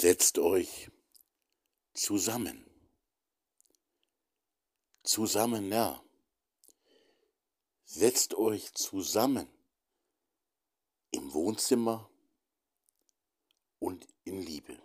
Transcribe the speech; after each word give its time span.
Setzt 0.00 0.38
euch 0.38 0.92
zusammen. 1.92 2.64
Zusammen, 5.02 5.72
ja. 5.72 6.00
Setzt 7.82 8.34
euch 8.34 8.72
zusammen 8.74 9.48
im 11.10 11.34
Wohnzimmer 11.34 12.08
und 13.80 14.06
in 14.22 14.40
Liebe. 14.40 14.80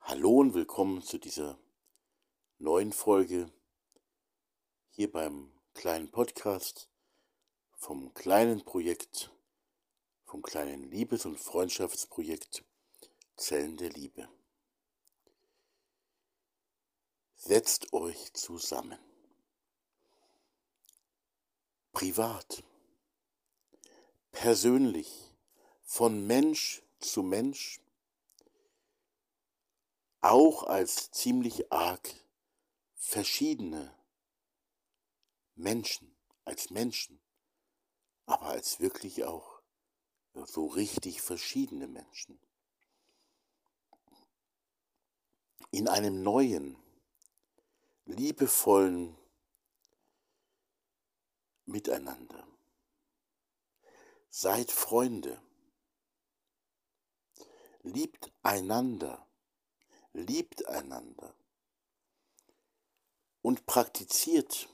Hallo 0.00 0.40
und 0.40 0.52
willkommen 0.52 1.00
zu 1.00 1.16
dieser 1.16 1.58
neuen 2.58 2.92
Folge 2.92 3.50
hier 4.90 5.10
beim 5.10 5.58
kleinen 5.72 6.10
Podcast 6.10 6.90
vom 7.78 8.12
kleinen 8.12 8.62
Projekt, 8.62 9.30
vom 10.26 10.42
kleinen 10.42 10.82
Liebes- 10.90 11.24
und 11.24 11.40
Freundschaftsprojekt 11.40 12.66
Zellen 13.40 13.78
der 13.78 13.88
Liebe. 13.88 14.28
Setzt 17.36 17.94
euch 17.94 18.34
zusammen. 18.34 18.98
Privat, 21.92 22.62
persönlich, 24.30 25.34
von 25.82 26.26
Mensch 26.26 26.82
zu 26.98 27.22
Mensch, 27.22 27.80
auch 30.20 30.64
als 30.64 31.10
ziemlich 31.10 31.72
arg 31.72 32.14
verschiedene 32.94 33.96
Menschen, 35.54 36.14
als 36.44 36.68
Menschen, 36.68 37.18
aber 38.26 38.48
als 38.48 38.80
wirklich 38.80 39.24
auch 39.24 39.62
so 40.34 40.66
richtig 40.66 41.22
verschiedene 41.22 41.88
Menschen. 41.88 42.38
In 45.70 45.88
einem 45.88 46.22
neuen, 46.22 46.76
liebevollen 48.06 49.16
Miteinander. 51.66 52.46
Seid 54.30 54.70
Freunde. 54.70 55.40
Liebt 57.82 58.32
einander. 58.42 59.26
Liebt 60.12 60.66
einander. 60.66 61.34
Und 63.42 63.66
praktiziert 63.66 64.68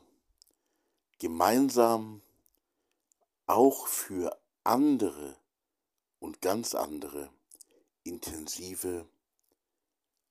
gemeinsam 1.18 2.22
auch 3.46 3.86
für 3.86 4.40
andere 4.64 5.38
und 6.18 6.40
ganz 6.40 6.74
andere 6.74 7.30
intensive 8.02 9.08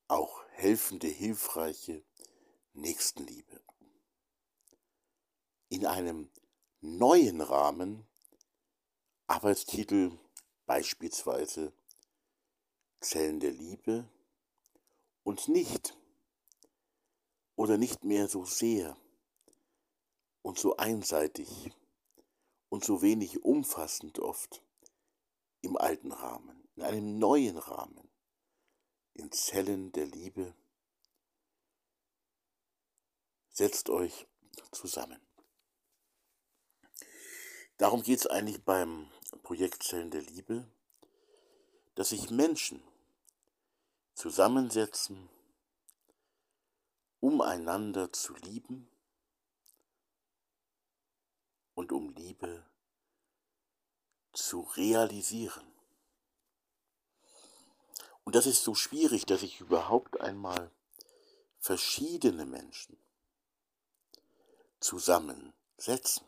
auch 0.08 0.45
helfende, 0.56 1.08
hilfreiche 1.08 2.04
Nächstenliebe. 2.74 3.62
In 5.68 5.86
einem 5.86 6.32
neuen 6.80 7.42
Rahmen, 7.42 8.08
Arbeitstitel 9.28 10.18
beispielsweise 10.66 11.74
Zellen 13.02 13.40
der 13.40 13.52
Liebe 13.52 14.10
und 15.24 15.48
nicht 15.50 15.98
oder 17.56 17.78
nicht 17.78 18.04
mehr 18.06 18.28
so 18.30 18.46
sehr 18.46 18.98
und 20.42 20.58
so 20.58 20.78
einseitig 20.78 21.72
und 22.70 22.86
so 22.86 23.02
wenig 23.02 23.44
umfassend 23.44 24.20
oft 24.20 24.64
im 25.62 25.76
alten 25.76 26.12
Rahmen, 26.12 26.68
in 26.76 26.84
einem 26.84 27.20
neuen 27.20 27.58
Rahmen 27.58 28.05
in 29.16 29.32
Zellen 29.32 29.92
der 29.94 30.06
Liebe. 30.06 30.54
Setzt 33.50 33.90
euch 33.90 34.28
zusammen. 34.72 35.20
Darum 37.78 38.04
geht 38.04 38.20
es 38.20 38.28
eigentlich 38.28 38.64
beim 38.64 39.10
Projekt 39.42 39.84
Zellen 39.84 40.12
der 40.12 40.22
Liebe, 40.22 40.70
dass 41.96 42.10
sich 42.10 42.30
Menschen 42.30 42.84
zusammensetzen, 44.14 45.30
um 47.20 47.42
einander 47.42 48.12
zu 48.12 48.34
lieben 48.36 48.90
und 51.74 51.92
um 51.92 52.10
Liebe 52.10 52.66
zu 54.34 54.62
realisieren. 54.62 55.75
Und 58.26 58.36
das 58.36 58.48
ist 58.48 58.64
so 58.64 58.76
schwierig, 58.76 59.26
dass 59.26 59.42
sich 59.42 59.62
überhaupt 59.62 60.20
einmal 60.20 60.72
verschiedene 61.60 62.46
Menschen 62.46 62.98
zusammensetzen. 64.80 66.26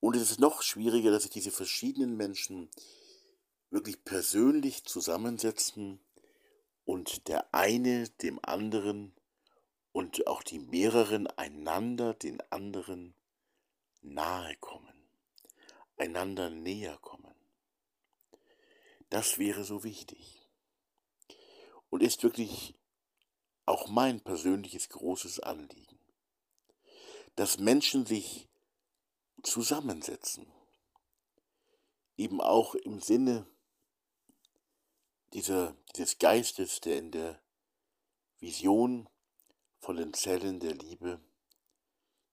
Und 0.00 0.16
es 0.16 0.30
ist 0.30 0.40
noch 0.40 0.62
schwieriger, 0.62 1.10
dass 1.10 1.22
sich 1.22 1.32
diese 1.32 1.50
verschiedenen 1.50 2.16
Menschen 2.16 2.70
wirklich 3.70 4.02
persönlich 4.04 4.84
zusammensetzen 4.84 6.00
und 6.84 7.28
der 7.28 7.54
eine 7.54 8.08
dem 8.08 8.42
anderen 8.42 9.14
und 9.92 10.26
auch 10.26 10.42
die 10.42 10.58
mehreren 10.58 11.26
einander 11.26 12.14
den 12.14 12.40
anderen 12.50 13.14
nahe 14.00 14.56
kommen, 14.56 15.08
einander 15.96 16.48
näher 16.48 16.96
kommen. 16.98 17.27
Das 19.10 19.38
wäre 19.38 19.64
so 19.64 19.84
wichtig. 19.84 20.48
Und 21.90 22.02
ist 22.02 22.22
wirklich 22.22 22.74
auch 23.64 23.88
mein 23.88 24.20
persönliches 24.20 24.88
großes 24.88 25.40
Anliegen, 25.40 25.98
dass 27.36 27.58
Menschen 27.58 28.06
sich 28.06 28.48
zusammensetzen, 29.42 30.50
eben 32.16 32.40
auch 32.40 32.74
im 32.74 33.00
Sinne 33.00 33.46
dieser, 35.32 35.76
dieses 35.96 36.18
Geistes, 36.18 36.80
der 36.80 36.98
in 36.98 37.10
der 37.10 37.40
Vision 38.38 39.08
von 39.78 39.96
den 39.96 40.14
Zellen 40.14 40.60
der 40.60 40.74
Liebe, 40.74 41.20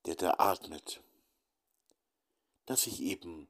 der 0.06 0.16
da 0.16 0.35
atmet, 0.38 1.03
dass 2.66 2.84
sich 2.84 3.02
eben 3.02 3.47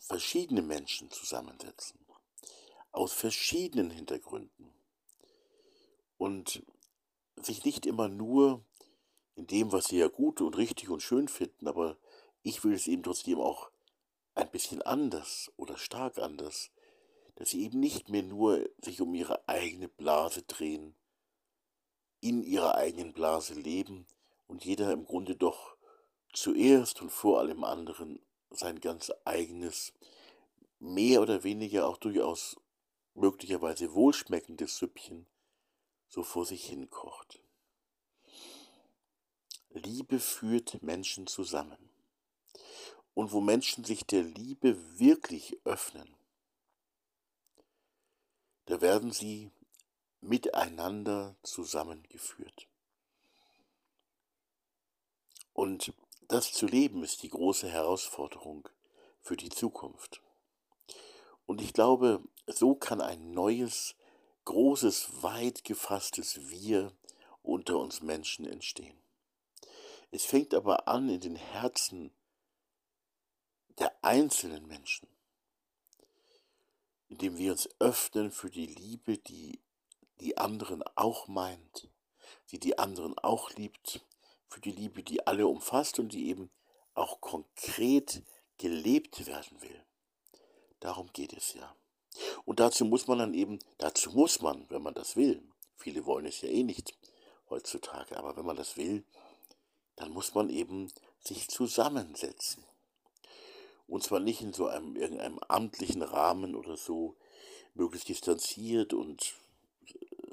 verschiedene 0.00 0.62
Menschen 0.62 1.10
zusammensetzen, 1.10 2.00
aus 2.90 3.12
verschiedenen 3.12 3.90
Hintergründen. 3.90 4.74
Und 6.18 6.62
sich 7.36 7.64
nicht 7.64 7.86
immer 7.86 8.08
nur 8.08 8.64
in 9.36 9.46
dem, 9.46 9.72
was 9.72 9.86
sie 9.86 9.98
ja 9.98 10.08
gut 10.08 10.40
und 10.40 10.56
richtig 10.56 10.90
und 10.90 11.02
schön 11.02 11.28
finden, 11.28 11.68
aber 11.68 11.96
ich 12.42 12.64
will 12.64 12.74
es 12.74 12.88
eben 12.88 13.02
trotzdem 13.02 13.38
auch 13.38 13.70
ein 14.34 14.50
bisschen 14.50 14.82
anders 14.82 15.50
oder 15.56 15.78
stark 15.78 16.18
anders, 16.18 16.70
dass 17.36 17.50
sie 17.50 17.62
eben 17.62 17.80
nicht 17.80 18.08
mehr 18.08 18.22
nur 18.22 18.68
sich 18.82 19.00
um 19.00 19.14
ihre 19.14 19.48
eigene 19.48 19.88
Blase 19.88 20.42
drehen, 20.42 20.94
in 22.20 22.42
ihrer 22.42 22.74
eigenen 22.74 23.12
Blase 23.12 23.54
leben 23.54 24.06
und 24.46 24.64
jeder 24.64 24.92
im 24.92 25.04
Grunde 25.04 25.36
doch 25.36 25.76
zuerst 26.32 27.00
und 27.00 27.10
vor 27.10 27.38
allem 27.38 27.64
anderen 27.64 28.20
sein 28.50 28.80
ganz 28.80 29.12
eigenes, 29.24 29.92
mehr 30.78 31.22
oder 31.22 31.44
weniger 31.44 31.86
auch 31.86 31.96
durchaus 31.96 32.56
möglicherweise 33.14 33.94
wohlschmeckendes 33.94 34.76
Süppchen 34.76 35.26
so 36.08 36.22
vor 36.22 36.44
sich 36.44 36.66
hin 36.66 36.90
kocht. 36.90 37.40
Liebe 39.70 40.18
führt 40.18 40.82
Menschen 40.82 41.26
zusammen. 41.26 41.90
Und 43.14 43.32
wo 43.32 43.40
Menschen 43.40 43.84
sich 43.84 44.04
der 44.06 44.22
Liebe 44.22 44.98
wirklich 44.98 45.58
öffnen, 45.64 46.16
da 48.66 48.80
werden 48.80 49.10
sie 49.10 49.50
miteinander 50.20 51.36
zusammengeführt. 51.42 52.68
Und 55.52 55.92
das 56.30 56.52
zu 56.52 56.66
leben 56.66 57.02
ist 57.02 57.24
die 57.24 57.28
große 57.28 57.68
Herausforderung 57.68 58.68
für 59.20 59.36
die 59.36 59.48
Zukunft. 59.48 60.22
Und 61.44 61.60
ich 61.60 61.72
glaube, 61.72 62.22
so 62.46 62.76
kann 62.76 63.00
ein 63.00 63.32
neues, 63.32 63.96
großes, 64.44 65.24
weit 65.24 65.64
gefasstes 65.64 66.48
Wir 66.48 66.92
unter 67.42 67.78
uns 67.78 68.00
Menschen 68.00 68.46
entstehen. 68.46 68.96
Es 70.12 70.24
fängt 70.24 70.54
aber 70.54 70.86
an 70.86 71.08
in 71.08 71.20
den 71.20 71.34
Herzen 71.34 72.12
der 73.80 73.92
einzelnen 74.04 74.68
Menschen, 74.68 75.08
indem 77.08 77.38
wir 77.38 77.50
uns 77.50 77.68
öffnen 77.80 78.30
für 78.30 78.50
die 78.50 78.66
Liebe, 78.66 79.18
die 79.18 79.60
die 80.20 80.38
anderen 80.38 80.84
auch 80.94 81.26
meint, 81.26 81.88
die 82.52 82.60
die 82.60 82.78
anderen 82.78 83.18
auch 83.18 83.50
liebt 83.54 84.06
für 84.50 84.60
die 84.60 84.72
Liebe, 84.72 85.02
die 85.02 85.26
alle 85.26 85.46
umfasst 85.46 85.98
und 85.98 86.12
die 86.12 86.28
eben 86.28 86.50
auch 86.94 87.20
konkret 87.20 88.22
gelebt 88.58 89.26
werden 89.26 89.62
will. 89.62 89.84
Darum 90.80 91.10
geht 91.12 91.32
es 91.32 91.54
ja. 91.54 91.74
Und 92.44 92.60
dazu 92.60 92.84
muss 92.84 93.06
man 93.06 93.18
dann 93.18 93.34
eben, 93.34 93.60
dazu 93.78 94.10
muss 94.10 94.42
man, 94.42 94.68
wenn 94.68 94.82
man 94.82 94.94
das 94.94 95.16
will, 95.16 95.42
viele 95.76 96.04
wollen 96.04 96.26
es 96.26 96.40
ja 96.40 96.48
eh 96.48 96.64
nicht 96.64 96.94
heutzutage, 97.48 98.16
aber 98.16 98.36
wenn 98.36 98.44
man 98.44 98.56
das 98.56 98.76
will, 98.76 99.04
dann 99.96 100.10
muss 100.10 100.34
man 100.34 100.50
eben 100.50 100.92
sich 101.20 101.48
zusammensetzen. 101.48 102.64
Und 103.86 104.02
zwar 104.02 104.20
nicht 104.20 104.40
in 104.40 104.52
so 104.52 104.66
einem 104.66 104.96
irgendeinem 104.96 105.38
amtlichen 105.48 106.02
Rahmen 106.02 106.54
oder 106.54 106.76
so, 106.76 107.16
möglichst 107.74 108.08
distanziert 108.08 108.92
und 108.92 109.34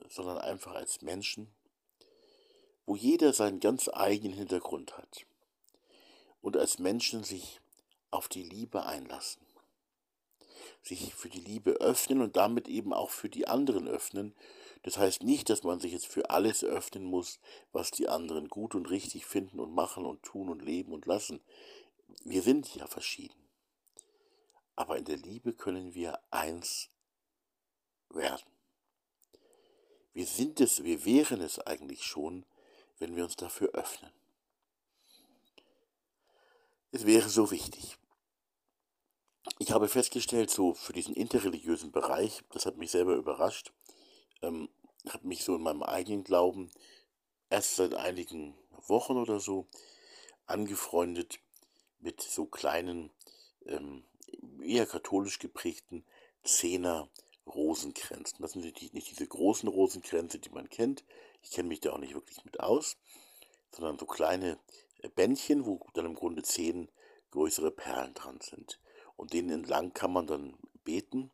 sondern 0.09 0.37
einfach 0.37 0.73
als 0.73 1.01
Menschen, 1.01 1.53
wo 2.87 2.95
jeder 2.95 3.33
seinen 3.33 3.59
ganz 3.59 3.89
eigenen 3.93 4.35
Hintergrund 4.37 4.97
hat 4.97 5.27
und 6.41 6.55
als 6.55 6.79
Menschen 6.79 7.23
sich 7.23 7.59
auf 8.11 8.29
die 8.29 8.43
Liebe 8.43 8.85
einlassen, 8.85 9.45
sich 10.81 11.13
für 11.13 11.27
die 11.27 11.41
Liebe 11.41 11.71
öffnen 11.73 12.21
und 12.21 12.37
damit 12.37 12.69
eben 12.69 12.93
auch 12.93 13.11
für 13.11 13.29
die 13.29 13.45
anderen 13.45 13.89
öffnen. 13.89 14.33
Das 14.83 14.97
heißt 14.97 15.23
nicht, 15.23 15.49
dass 15.49 15.63
man 15.63 15.81
sich 15.81 15.91
jetzt 15.91 16.07
für 16.07 16.29
alles 16.29 16.63
öffnen 16.63 17.03
muss, 17.03 17.41
was 17.73 17.91
die 17.91 18.07
anderen 18.07 18.47
gut 18.47 18.73
und 18.73 18.89
richtig 18.89 19.25
finden 19.25 19.59
und 19.59 19.75
machen 19.75 20.05
und 20.05 20.23
tun 20.23 20.47
und 20.47 20.61
leben 20.61 20.93
und 20.93 21.05
lassen. 21.05 21.41
Wir 22.23 22.41
sind 22.41 22.73
ja 22.73 22.87
verschieden. 22.87 23.49
Aber 24.77 24.97
in 24.97 25.03
der 25.03 25.17
Liebe 25.17 25.51
können 25.51 25.93
wir 25.93 26.21
eins 26.31 26.89
werden. 28.09 28.49
Wir 30.13 30.25
sind 30.25 30.61
es, 30.61 30.85
wir 30.85 31.03
wären 31.03 31.41
es 31.41 31.59
eigentlich 31.59 32.03
schon, 32.03 32.45
wenn 32.99 33.15
wir 33.15 33.23
uns 33.23 33.35
dafür 33.35 33.69
öffnen. 33.73 34.11
Es 36.91 37.05
wäre 37.05 37.29
so 37.29 37.51
wichtig. 37.51 37.97
Ich 39.59 39.71
habe 39.71 39.88
festgestellt, 39.88 40.49
so 40.49 40.73
für 40.73 40.94
diesen 40.94 41.15
interreligiösen 41.15 41.91
Bereich, 41.91 42.44
das 42.51 42.65
hat 42.65 42.77
mich 42.77 42.91
selber 42.91 43.15
überrascht, 43.15 43.71
ähm, 44.41 44.69
habe 45.09 45.27
mich 45.27 45.44
so 45.44 45.55
in 45.55 45.61
meinem 45.61 45.83
eigenen 45.83 46.23
Glauben 46.23 46.71
erst 47.49 47.75
seit 47.75 47.94
einigen 47.94 48.57
Wochen 48.88 49.17
oder 49.17 49.39
so 49.39 49.67
angefreundet 50.45 51.39
mit 51.99 52.21
so 52.21 52.45
kleinen, 52.45 53.11
ähm, 53.65 54.03
eher 54.61 54.85
katholisch 54.85 55.39
geprägten 55.39 56.05
Zehner 56.44 57.09
Rosenkränzen. 57.47 58.41
Das 58.41 58.51
sind 58.51 58.63
nicht, 58.63 58.94
nicht 58.94 59.09
diese 59.09 59.27
großen 59.27 59.67
Rosenkränze, 59.69 60.39
die 60.39 60.49
man 60.49 60.69
kennt. 60.69 61.03
Ich 61.41 61.51
kenne 61.51 61.69
mich 61.69 61.79
da 61.79 61.94
auch 61.94 61.97
nicht 61.97 62.13
wirklich 62.13 62.44
mit 62.45 62.59
aus, 62.59 62.97
sondern 63.71 63.97
so 63.97 64.05
kleine 64.05 64.59
äh, 65.01 65.09
Bändchen, 65.09 65.65
wo 65.65 65.79
dann 65.94 66.05
im 66.05 66.15
Grunde 66.15 66.44
zehn 66.44 66.89
größere 67.31 67.71
Perlen 67.71 68.13
dran 68.13 68.39
sind. 68.41 68.79
Und 69.15 69.33
denen 69.33 69.49
entlang 69.49 69.94
kann 69.94 70.13
man 70.13 70.27
dann 70.27 70.57
beten. 70.83 71.31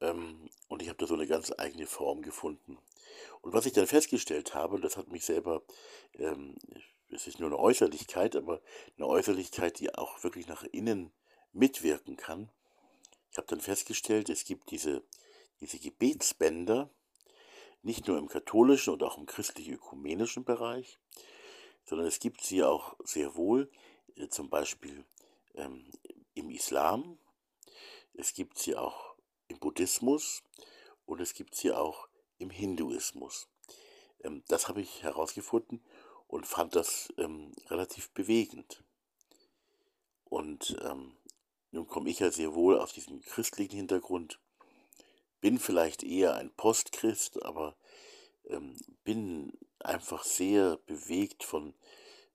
Ähm, 0.00 0.48
und 0.68 0.82
ich 0.82 0.88
habe 0.88 0.98
da 0.98 1.06
so 1.06 1.14
eine 1.14 1.26
ganz 1.26 1.52
eigene 1.56 1.86
Form 1.86 2.22
gefunden. 2.22 2.78
Und 3.40 3.52
was 3.52 3.66
ich 3.66 3.72
dann 3.72 3.86
festgestellt 3.86 4.54
habe, 4.54 4.80
das 4.80 4.96
hat 4.96 5.08
mich 5.08 5.24
selber, 5.24 5.62
ähm, 6.18 6.56
es 7.10 7.26
ist 7.26 7.40
nur 7.40 7.48
eine 7.48 7.58
Äußerlichkeit, 7.58 8.36
aber 8.36 8.60
eine 8.96 9.06
Äußerlichkeit, 9.06 9.78
die 9.80 9.94
auch 9.94 10.22
wirklich 10.22 10.46
nach 10.46 10.62
innen 10.64 11.12
mitwirken 11.52 12.16
kann. 12.16 12.50
Ich 13.30 13.36
habe 13.36 13.46
dann 13.46 13.60
festgestellt, 13.60 14.28
es 14.28 14.44
gibt 14.44 14.70
diese, 14.70 15.02
diese 15.60 15.78
Gebetsbänder, 15.78 16.90
nicht 17.82 18.06
nur 18.08 18.18
im 18.18 18.28
katholischen 18.28 18.92
und 18.92 19.02
auch 19.02 19.16
im 19.16 19.26
christlich-ökumenischen 19.26 20.44
Bereich, 20.44 20.98
sondern 21.84 22.06
es 22.06 22.18
gibt 22.18 22.42
sie 22.42 22.62
auch 22.62 22.96
sehr 23.04 23.36
wohl, 23.36 23.70
äh, 24.16 24.28
zum 24.28 24.50
Beispiel 24.50 25.04
ähm, 25.54 25.90
im 26.34 26.50
Islam, 26.50 27.18
es 28.14 28.34
gibt 28.34 28.58
sie 28.58 28.76
auch 28.76 29.14
im 29.48 29.58
Buddhismus 29.58 30.42
und 31.06 31.20
es 31.20 31.34
gibt 31.34 31.54
sie 31.54 31.72
auch 31.72 32.08
im 32.38 32.50
Hinduismus. 32.50 33.48
Ähm, 34.22 34.42
das 34.48 34.68
habe 34.68 34.80
ich 34.80 35.02
herausgefunden 35.02 35.82
und 36.26 36.46
fand 36.46 36.76
das 36.76 37.12
ähm, 37.16 37.52
relativ 37.68 38.10
bewegend. 38.10 38.84
Und 40.24 40.76
ähm, 40.82 41.16
nun 41.72 41.86
komme 41.86 42.10
ich 42.10 42.18
ja 42.18 42.30
sehr 42.30 42.54
wohl 42.54 42.78
aus 42.78 42.92
diesem 42.92 43.20
christlichen 43.20 43.76
Hintergrund, 43.76 44.40
bin 45.40 45.58
vielleicht 45.58 46.02
eher 46.02 46.34
ein 46.34 46.50
Postchrist, 46.50 47.42
aber 47.42 47.76
ähm, 48.48 48.76
bin 49.04 49.56
einfach 49.78 50.24
sehr 50.24 50.76
bewegt 50.86 51.44
von 51.44 51.74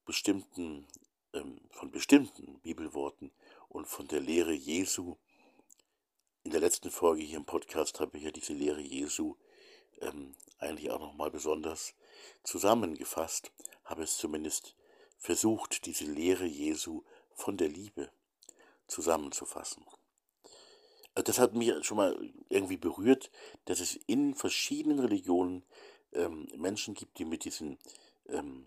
bestimmten, 0.06 0.88
ähm, 1.34 1.60
von 1.70 1.92
bestimmten 1.92 2.60
Bibelworten 2.62 3.32
und 3.70 3.88
von 3.88 4.08
der 4.08 4.22
Lehre 4.22 4.54
Jesu. 4.54 5.16
In 6.44 6.52
der 6.52 6.62
letzten 6.62 6.92
Folge 6.92 7.24
hier 7.24 7.38
im 7.38 7.46
Podcast 7.46 8.00
habe 8.00 8.18
ich 8.18 8.24
ja 8.24 8.32
diese 8.32 8.54
Lehre 8.54 8.82
Jesu 8.82 9.36
ähm, 10.02 10.36
eigentlich 10.60 10.90
auch 10.92 11.00
nochmal 11.00 11.32
besonders 11.32 11.94
zusammengefasst, 12.44 13.52
habe 13.84 14.04
es 14.04 14.18
zumindest 14.18 14.76
versucht, 15.18 15.86
diese 15.86 16.06
Lehre 16.06 16.46
Jesu 16.46 17.04
von 17.34 17.58
der 17.58 17.70
Liebe 17.70 18.10
zusammenzufassen. 18.88 19.86
Also 21.14 21.24
das 21.24 21.40
hat 21.40 21.54
mich 21.54 21.72
schon 21.86 21.98
mal 21.98 22.34
irgendwie 22.50 22.78
berührt, 22.78 23.32
dass 23.66 23.80
es 23.80 23.96
in 24.08 24.36
verschiedenen 24.36 25.00
Religionen 25.00 25.64
ähm, 26.12 26.48
Menschen 26.58 26.94
gibt, 26.94 27.18
die 27.20 27.26
mit 27.26 27.46
diesen, 27.46 27.78
ähm, 28.28 28.66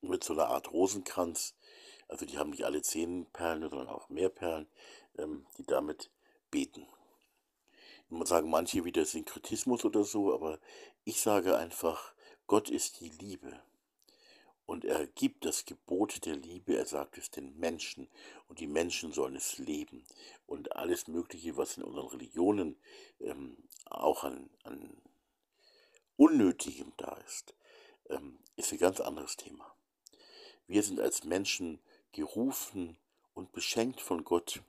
mit 0.00 0.24
so 0.24 0.32
einer 0.32 0.48
Art 0.48 0.72
Rosenkranz, 0.72 1.54
also 2.08 2.26
die 2.26 2.38
haben 2.38 2.50
nicht 2.50 2.64
alle 2.64 2.82
zehn 2.82 3.26
Perlen, 3.26 3.68
sondern 3.68 3.88
auch 3.88 4.08
mehr 4.08 4.28
Perlen, 4.28 4.66
ähm, 5.16 5.46
die 5.58 5.64
damit 5.64 6.10
beten. 6.50 6.86
Muss 8.10 8.28
sagen, 8.28 8.50
manche 8.50 8.84
wieder 8.84 9.04
Synkretismus 9.04 9.84
oder 9.84 10.04
so, 10.04 10.32
aber 10.34 10.60
ich 11.04 11.20
sage 11.20 11.56
einfach, 11.56 12.14
Gott 12.46 12.68
ist 12.68 13.00
die 13.00 13.08
Liebe. 13.08 13.60
Und 14.66 14.84
er 14.84 15.06
gibt 15.06 15.44
das 15.44 15.66
Gebot 15.66 16.24
der 16.24 16.36
Liebe, 16.36 16.76
er 16.76 16.86
sagt 16.86 17.18
es 17.18 17.30
den 17.30 17.58
Menschen 17.58 18.08
und 18.48 18.60
die 18.60 18.66
Menschen 18.66 19.12
sollen 19.12 19.36
es 19.36 19.58
leben. 19.58 20.06
Und 20.46 20.74
alles 20.74 21.06
Mögliche, 21.06 21.56
was 21.56 21.76
in 21.76 21.82
unseren 21.82 22.08
Religionen 22.08 22.76
ähm, 23.20 23.56
auch 23.84 24.24
an, 24.24 24.48
an 24.62 24.96
Unnötigem 26.16 26.92
da 26.96 27.14
ist, 27.26 27.54
ähm, 28.08 28.38
ist 28.56 28.72
ein 28.72 28.78
ganz 28.78 29.00
anderes 29.00 29.36
Thema. 29.36 29.74
Wir 30.66 30.82
sind 30.82 30.98
als 30.98 31.24
Menschen 31.24 31.80
gerufen 32.12 32.96
und 33.34 33.52
beschenkt 33.52 34.00
von 34.00 34.24
Gott 34.24 34.62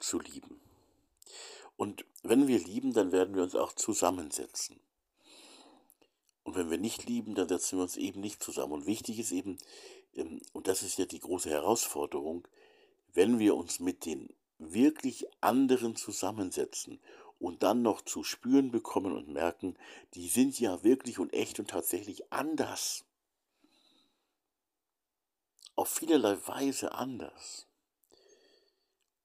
zu 0.00 0.18
lieben. 0.18 0.60
Und 1.76 2.04
wenn 2.22 2.48
wir 2.48 2.58
lieben, 2.58 2.92
dann 2.92 3.12
werden 3.12 3.34
wir 3.34 3.42
uns 3.42 3.54
auch 3.54 3.72
zusammensetzen. 3.72 4.80
Und 6.50 6.56
wenn 6.56 6.70
wir 6.72 6.78
nicht 6.78 7.08
lieben, 7.08 7.36
dann 7.36 7.48
setzen 7.48 7.78
wir 7.78 7.84
uns 7.84 7.96
eben 7.96 8.20
nicht 8.20 8.42
zusammen. 8.42 8.72
Und 8.72 8.86
wichtig 8.86 9.20
ist 9.20 9.30
eben, 9.30 9.56
ähm, 10.16 10.40
und 10.52 10.66
das 10.66 10.82
ist 10.82 10.98
ja 10.98 11.04
die 11.04 11.20
große 11.20 11.48
Herausforderung, 11.48 12.48
wenn 13.14 13.38
wir 13.38 13.54
uns 13.54 13.78
mit 13.78 14.04
den 14.04 14.34
wirklich 14.58 15.28
anderen 15.40 15.94
zusammensetzen 15.94 16.98
und 17.38 17.62
dann 17.62 17.82
noch 17.82 18.02
zu 18.02 18.24
spüren 18.24 18.72
bekommen 18.72 19.12
und 19.12 19.28
merken, 19.28 19.78
die 20.14 20.28
sind 20.28 20.58
ja 20.58 20.82
wirklich 20.82 21.20
und 21.20 21.32
echt 21.32 21.60
und 21.60 21.70
tatsächlich 21.70 22.32
anders. 22.32 23.04
Auf 25.76 25.88
vielerlei 25.88 26.36
Weise 26.48 26.90
anders. 26.94 27.68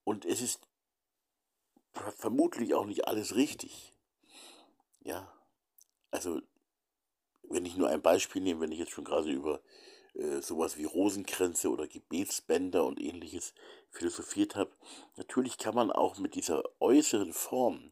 Und 0.03 0.25
es 0.25 0.41
ist 0.41 0.67
vermutlich 1.91 2.75
auch 2.75 2.85
nicht 2.85 3.07
alles 3.07 3.33
richtig. 3.33 3.95
Ja, 5.01 5.33
also 6.11 6.39
wenn 7.49 7.65
ich 7.65 7.77
nur 7.77 7.89
ein 7.89 8.01
Beispiel 8.01 8.41
nehme, 8.41 8.61
wenn 8.61 8.71
ich 8.71 8.79
jetzt 8.79 8.91
schon 8.91 9.05
gerade 9.05 9.31
über 9.31 9.61
äh, 10.13 10.41
sowas 10.41 10.77
wie 10.77 10.85
Rosenkränze 10.85 11.69
oder 11.69 11.87
Gebetsbänder 11.87 12.85
und 12.85 12.99
ähnliches 12.99 13.53
philosophiert 13.89 14.55
habe, 14.55 14.71
natürlich 15.15 15.57
kann 15.57 15.75
man 15.75 15.91
auch 15.91 16.17
mit 16.17 16.35
dieser 16.35 16.63
äußeren 16.79 17.33
Form 17.33 17.89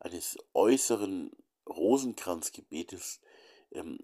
eines 0.00 0.36
äußeren 0.52 1.30
Rosenkranzgebetes 1.66 3.20
ähm, 3.72 3.98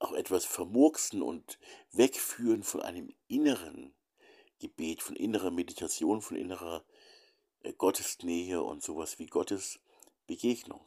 auch 0.00 0.12
etwas 0.12 0.44
vermurksen 0.44 1.22
und 1.22 1.58
wegführen 1.92 2.62
von 2.62 2.82
einem 2.82 3.14
inneren 3.28 3.94
Gebet, 4.58 5.02
von 5.02 5.16
innerer 5.16 5.50
Meditation, 5.50 6.20
von 6.20 6.36
innerer 6.36 6.84
äh, 7.62 7.72
Gottesnähe 7.72 8.62
und 8.62 8.82
sowas 8.82 9.18
wie 9.18 9.26
Gottes 9.26 9.78
Begegnung. 10.26 10.80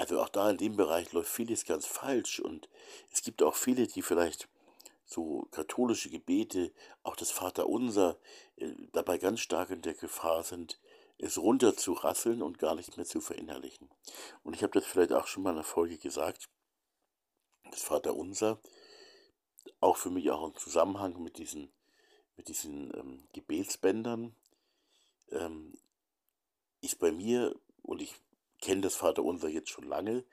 Also 0.00 0.18
auch 0.22 0.30
da 0.30 0.48
in 0.48 0.56
dem 0.56 0.76
Bereich 0.76 1.12
läuft 1.12 1.30
vieles 1.30 1.66
ganz 1.66 1.84
falsch 1.84 2.40
und 2.40 2.70
es 3.12 3.20
gibt 3.20 3.42
auch 3.42 3.54
viele, 3.54 3.86
die 3.86 4.00
vielleicht 4.00 4.48
so 5.04 5.46
katholische 5.50 6.08
Gebete, 6.08 6.72
auch 7.02 7.16
das 7.16 7.30
Vaterunser, 7.30 8.18
äh, 8.56 8.72
dabei 8.92 9.18
ganz 9.18 9.40
stark 9.40 9.68
in 9.68 9.82
der 9.82 9.92
Gefahr 9.92 10.42
sind, 10.42 10.80
es 11.18 11.36
runterzurasseln 11.36 12.40
und 12.40 12.58
gar 12.58 12.76
nicht 12.76 12.96
mehr 12.96 13.04
zu 13.04 13.20
verinnerlichen. 13.20 13.90
Und 14.42 14.54
ich 14.54 14.62
habe 14.62 14.72
das 14.72 14.86
vielleicht 14.88 15.12
auch 15.12 15.26
schon 15.26 15.42
mal 15.42 15.50
in 15.50 15.56
der 15.56 15.64
Folge 15.64 15.98
gesagt, 15.98 16.48
das 17.70 17.82
Vaterunser, 17.82 18.58
auch 19.80 19.98
für 19.98 20.08
mich 20.08 20.30
auch 20.30 20.48
im 20.48 20.56
Zusammenhang 20.56 21.22
mit 21.22 21.36
diesen, 21.36 21.70
mit 22.38 22.48
diesen 22.48 22.90
ähm, 22.94 23.28
Gebetsbändern 23.34 24.34
ähm, 25.30 25.76
ist 26.80 26.98
bei 26.98 27.12
mir, 27.12 27.54
und 27.82 28.00
ich 28.00 28.14
kenne 28.60 28.82
das 28.82 28.96
Vaterunser 28.96 29.48
jetzt 29.48 29.70
schon 29.70 29.84
lange, 29.84 30.24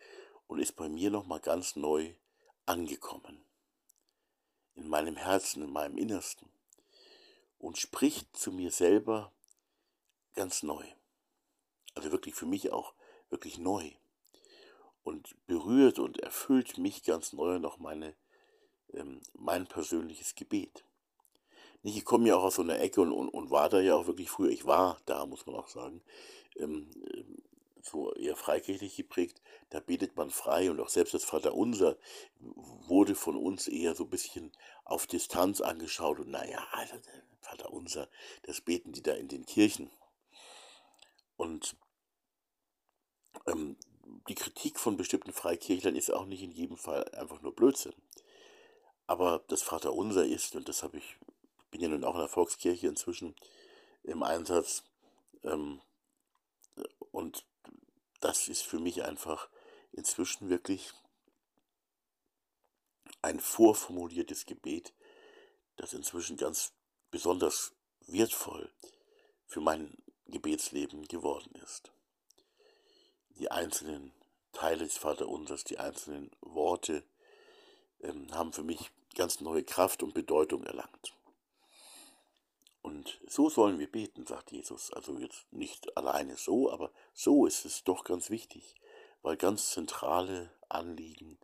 und 0.47 0.59
ist 0.59 0.75
bei 0.75 0.89
mir 0.89 1.11
nochmal 1.11 1.39
ganz 1.39 1.75
neu 1.75 2.13
angekommen. 2.65 3.43
In 4.75 4.87
meinem 4.87 5.17
Herzen, 5.17 5.63
in 5.63 5.71
meinem 5.71 5.97
Innersten. 5.97 6.49
Und 7.59 7.77
spricht 7.77 8.35
zu 8.37 8.51
mir 8.51 8.71
selber 8.71 9.33
ganz 10.35 10.63
neu. 10.63 10.85
Also 11.95 12.11
wirklich 12.11 12.35
für 12.35 12.45
mich 12.45 12.71
auch 12.71 12.93
wirklich 13.29 13.57
neu. 13.57 13.91
Und 15.03 15.35
berührt 15.47 15.99
und 15.99 16.19
erfüllt 16.19 16.77
mich 16.77 17.03
ganz 17.03 17.33
neu 17.33 17.59
noch 17.59 17.77
meine, 17.77 18.15
ähm, 18.93 19.21
mein 19.33 19.67
persönliches 19.67 20.35
Gebet. 20.35 20.83
Ich 21.83 22.03
komme 22.05 22.27
ja 22.27 22.35
auch 22.35 22.43
aus 22.43 22.55
so 22.55 22.61
einer 22.61 22.79
Ecke 22.79 23.01
und, 23.01 23.11
und, 23.11 23.29
und 23.29 23.49
war 23.49 23.69
da 23.69 23.79
ja 23.79 23.95
auch 23.95 24.07
wirklich 24.07 24.29
früher, 24.29 24.49
ich 24.49 24.65
war 24.65 24.99
da, 25.05 25.25
muss 25.25 25.45
man 25.45 25.55
auch 25.55 25.69
sagen, 25.69 26.01
ähm, 26.57 26.89
ähm, 27.13 27.37
so 27.87 28.13
eher 28.13 28.35
freikirchlich 28.35 28.95
geprägt, 28.95 29.41
da 29.69 29.79
betet 29.79 30.15
man 30.15 30.29
frei 30.29 30.69
und 30.69 30.79
auch 30.79 30.89
selbst 30.89 31.13
das 31.13 31.23
Vaterunser 31.23 31.97
wurde 32.39 33.15
von 33.15 33.35
uns 33.35 33.67
eher 33.67 33.95
so 33.95 34.03
ein 34.03 34.09
bisschen 34.09 34.51
auf 34.85 35.07
Distanz 35.07 35.61
angeschaut 35.61 36.19
und 36.19 36.29
naja, 36.29 36.65
also 36.71 36.95
Vaterunser, 37.41 38.09
das 38.43 38.61
beten 38.61 38.91
die 38.91 39.01
da 39.01 39.13
in 39.13 39.27
den 39.27 39.45
Kirchen. 39.45 39.89
Und 41.37 41.75
ähm, 43.45 43.77
die 44.27 44.35
Kritik 44.35 44.79
von 44.79 44.97
bestimmten 44.97 45.33
Freikirchlern 45.33 45.95
ist 45.95 46.11
auch 46.11 46.25
nicht 46.25 46.41
in 46.41 46.51
jedem 46.51 46.77
Fall 46.77 47.05
einfach 47.15 47.41
nur 47.41 47.55
Blödsinn. 47.55 47.93
Aber 49.05 49.43
das 49.47 49.61
Vaterunser 49.61 50.25
ist, 50.25 50.55
und 50.55 50.67
das 50.67 50.83
habe 50.83 50.97
ich 50.97 51.17
bin 51.71 51.81
ja 51.81 51.87
nun 51.89 52.03
auch 52.03 52.15
in 52.15 52.21
der 52.21 52.29
Volkskirche 52.29 52.87
inzwischen 52.87 53.35
im 54.03 54.23
Einsatz. 54.23 54.83
Ähm, 55.43 55.81
und 57.11 57.45
das 58.19 58.47
ist 58.47 58.61
für 58.61 58.79
mich 58.79 59.03
einfach 59.03 59.49
inzwischen 59.91 60.49
wirklich 60.49 60.93
ein 63.21 63.39
vorformuliertes 63.39 64.45
Gebet, 64.45 64.93
das 65.75 65.93
inzwischen 65.93 66.37
ganz 66.37 66.73
besonders 67.11 67.73
wertvoll 68.07 68.71
für 69.45 69.61
mein 69.61 69.95
Gebetsleben 70.27 71.07
geworden 71.07 71.53
ist. 71.63 71.91
Die 73.29 73.51
einzelnen 73.51 74.13
Teile 74.51 74.85
des 74.85 74.97
Vaterunsers, 74.97 75.63
die 75.63 75.77
einzelnen 75.77 76.31
Worte 76.41 77.03
ähm, 78.01 78.33
haben 78.33 78.53
für 78.53 78.63
mich 78.63 78.91
ganz 79.15 79.39
neue 79.39 79.63
Kraft 79.63 80.03
und 80.03 80.13
Bedeutung 80.13 80.63
erlangt. 80.63 81.16
Und 82.87 83.19
so 83.27 83.49
sollen 83.49 83.79
wir 83.79 83.91
beten, 83.91 84.25
sagt 84.25 84.53
Jesus. 84.53 84.93
Also 84.93 85.19
jetzt 85.19 85.51
nicht 85.51 85.97
alleine 85.97 86.37
so, 86.37 86.71
aber 86.71 86.93
so 87.11 87.45
ist 87.45 87.65
es 87.65 87.83
doch 87.83 88.05
ganz 88.05 88.29
wichtig, 88.29 88.75
weil 89.21 89.35
ganz 89.35 89.71
zentrale 89.71 90.53
Anliegen 90.69 91.37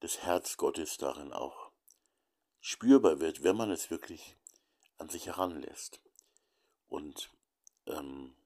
des 0.00 0.22
Herz 0.22 0.58
Gottes 0.58 0.96
darin 0.96 1.32
auch 1.32 1.72
spürbar 2.60 3.18
wird, 3.18 3.42
wenn 3.42 3.56
man 3.56 3.72
es 3.72 3.90
wirklich 3.90 4.36
an 4.98 5.08
sich 5.08 5.26
heranlässt 5.26 6.00
und 6.86 7.32
ähm, 7.86 8.36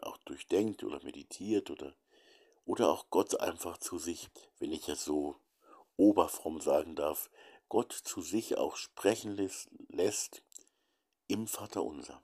auch 0.00 0.16
durchdenkt 0.24 0.84
oder 0.84 1.04
meditiert 1.04 1.68
oder, 1.68 1.94
oder 2.64 2.88
auch 2.88 3.10
Gott 3.10 3.38
einfach 3.40 3.76
zu 3.76 3.98
sich, 3.98 4.30
wenn 4.58 4.72
ich 4.72 4.88
es 4.88 5.04
so 5.04 5.36
oberfromm 5.98 6.62
sagen 6.62 6.96
darf, 6.96 7.28
Gott 7.68 7.92
zu 7.92 8.22
sich 8.22 8.56
auch 8.56 8.76
sprechen 8.76 9.36
lässt 9.88 10.42
im 11.28 11.46
Vaterunser. 11.46 12.20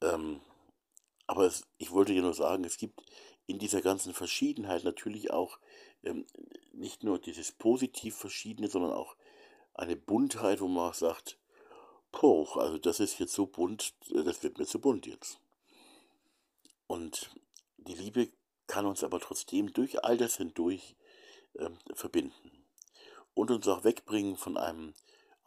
Ähm, 0.00 0.40
aber 1.26 1.46
es, 1.46 1.66
ich 1.78 1.90
wollte 1.90 2.12
ja 2.12 2.22
nur 2.22 2.34
sagen, 2.34 2.64
es 2.64 2.78
gibt 2.78 3.00
in 3.46 3.58
dieser 3.58 3.82
ganzen 3.82 4.14
Verschiedenheit 4.14 4.84
natürlich 4.84 5.30
auch 5.30 5.58
ähm, 6.02 6.26
nicht 6.72 7.02
nur 7.02 7.18
dieses 7.18 7.52
positiv 7.52 8.16
Verschiedene, 8.16 8.68
sondern 8.68 8.92
auch 8.92 9.16
eine 9.74 9.96
Buntheit, 9.96 10.60
wo 10.60 10.68
man 10.68 10.90
auch 10.90 10.94
sagt, 10.94 11.38
Poch, 12.12 12.56
also 12.56 12.78
das 12.78 13.00
ist 13.00 13.18
jetzt 13.18 13.34
so 13.34 13.46
bunt, 13.46 13.94
äh, 14.10 14.24
das 14.24 14.42
wird 14.42 14.58
mir 14.58 14.66
zu 14.66 14.80
bunt 14.80 15.06
jetzt. 15.06 15.40
Und 16.86 17.30
die 17.76 17.94
Liebe 17.94 18.30
kann 18.66 18.86
uns 18.86 19.04
aber 19.04 19.20
trotzdem 19.20 19.72
durch 19.72 20.04
all 20.04 20.16
das 20.16 20.36
hindurch 20.36 20.96
ähm, 21.58 21.78
verbinden 21.94 22.64
und 23.34 23.50
uns 23.50 23.68
auch 23.68 23.84
wegbringen 23.84 24.36
von 24.36 24.56
einem 24.56 24.94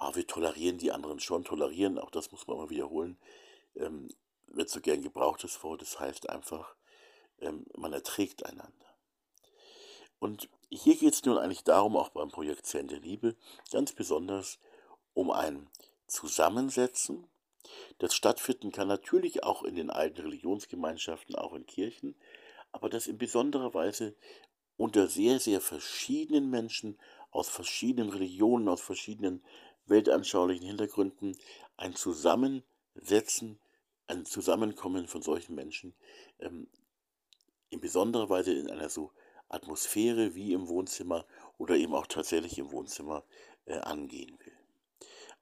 ah, 0.02 0.16
wir 0.16 0.26
tolerieren 0.26 0.80
die 0.80 0.92
anderen 0.92 1.20
schon, 1.20 1.44
tolerieren, 1.44 2.00
auch 2.00 2.10
das 2.10 2.32
muss 2.32 2.48
man 2.48 2.58
mal 2.58 2.70
wiederholen, 2.72 3.18
ähm, 3.76 4.10
wird 4.48 4.70
so 4.70 4.82
gern 4.82 5.04
gebrauchtes 5.04 5.62
Wort, 5.64 5.82
das 5.82 6.00
heißt 6.00 6.28
einfach, 6.30 6.76
ähm, 7.40 7.66
man 7.78 7.94
erträgt 7.94 8.44
einander. 8.46 8.98
Und 10.18 10.50
hier 10.70 10.98
geht 10.98 11.14
es 11.14 11.24
nun 11.24 11.38
eigentlich 11.38 11.64
darum, 11.64 11.96
auch 11.96 12.10
beim 12.10 12.30
Projekt 12.30 12.66
Zehn 12.66 12.88
der 12.88 13.00
Liebe, 13.00 13.36
ganz 13.72 13.94
besonders 13.94 14.58
um 15.14 15.30
ein 15.30 15.70
Zusammensetzen, 16.08 17.28
das 18.00 18.16
stattfinden 18.16 18.72
kann 18.72 18.88
natürlich 18.88 19.44
auch 19.44 19.62
in 19.62 19.76
den 19.76 19.92
alten 19.92 20.22
Religionsgemeinschaften, 20.22 21.36
auch 21.36 21.54
in 21.54 21.68
Kirchen, 21.68 22.16
aber 22.72 22.90
das 22.90 23.06
in 23.06 23.20
besonderer 23.20 23.76
Weise 23.76 24.16
unter 24.78 25.08
sehr, 25.08 25.40
sehr 25.40 25.62
verschiedenen 25.62 26.50
Menschen 26.50 26.98
aus 27.30 27.50
verschiedenen 27.50 28.10
Religionen, 28.10 28.68
aus 28.68 28.82
verschiedenen 28.82 29.44
weltanschaulichen 29.86 30.66
Hintergründen 30.66 31.38
ein 31.78 31.96
Zusammensetzen, 31.96 33.60
ein 34.08 34.26
Zusammenkommen 34.26 35.08
von 35.08 35.22
solchen 35.22 35.56
Menschen 35.56 35.94
ähm, 36.40 36.68
in 37.70 37.80
besonderer 37.80 38.30
Weise 38.30 38.54
in 38.54 38.70
einer 38.70 38.90
so 38.90 39.12
Atmosphäre 39.50 40.36
wie 40.36 40.54
im 40.54 40.68
Wohnzimmer 40.68 41.26
oder 41.58 41.76
eben 41.76 41.94
auch 41.94 42.08
tatsächlich 42.08 42.58
im 42.58 42.72
Wohnzimmer 42.72 43.24
äh, 43.66 43.78
angehen 43.80 44.38
will. 44.40 44.54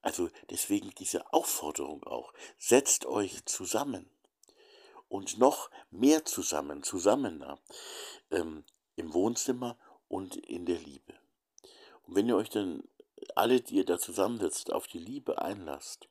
Also 0.02 0.30
deswegen 0.50 0.92
diese 0.98 1.34
Aufforderung 1.34 2.04
auch, 2.04 2.34
setzt 2.58 3.06
euch 3.06 3.44
zusammen 3.46 4.10
und 5.10 5.38
noch 5.40 5.70
mehr 5.92 6.26
zusammen, 6.26 6.84
zusammener 6.84 7.60
ähm, 8.32 8.64
im 8.96 9.14
Wohnzimmer 9.14 9.78
und 10.08 10.38
in 10.38 10.66
der 10.66 10.78
Liebe. 10.78 11.14
Und 12.04 12.16
wenn 12.16 12.28
ihr 12.30 12.38
euch 12.38 12.50
dann 12.50 12.84
alle, 13.36 13.62
die 13.62 13.76
ihr 13.76 13.86
da 13.86 13.98
zusammensitzt, 13.98 14.72
auf 14.72 14.88
die 14.88 15.00
Liebe 15.00 15.42
einlasst, 15.42 16.08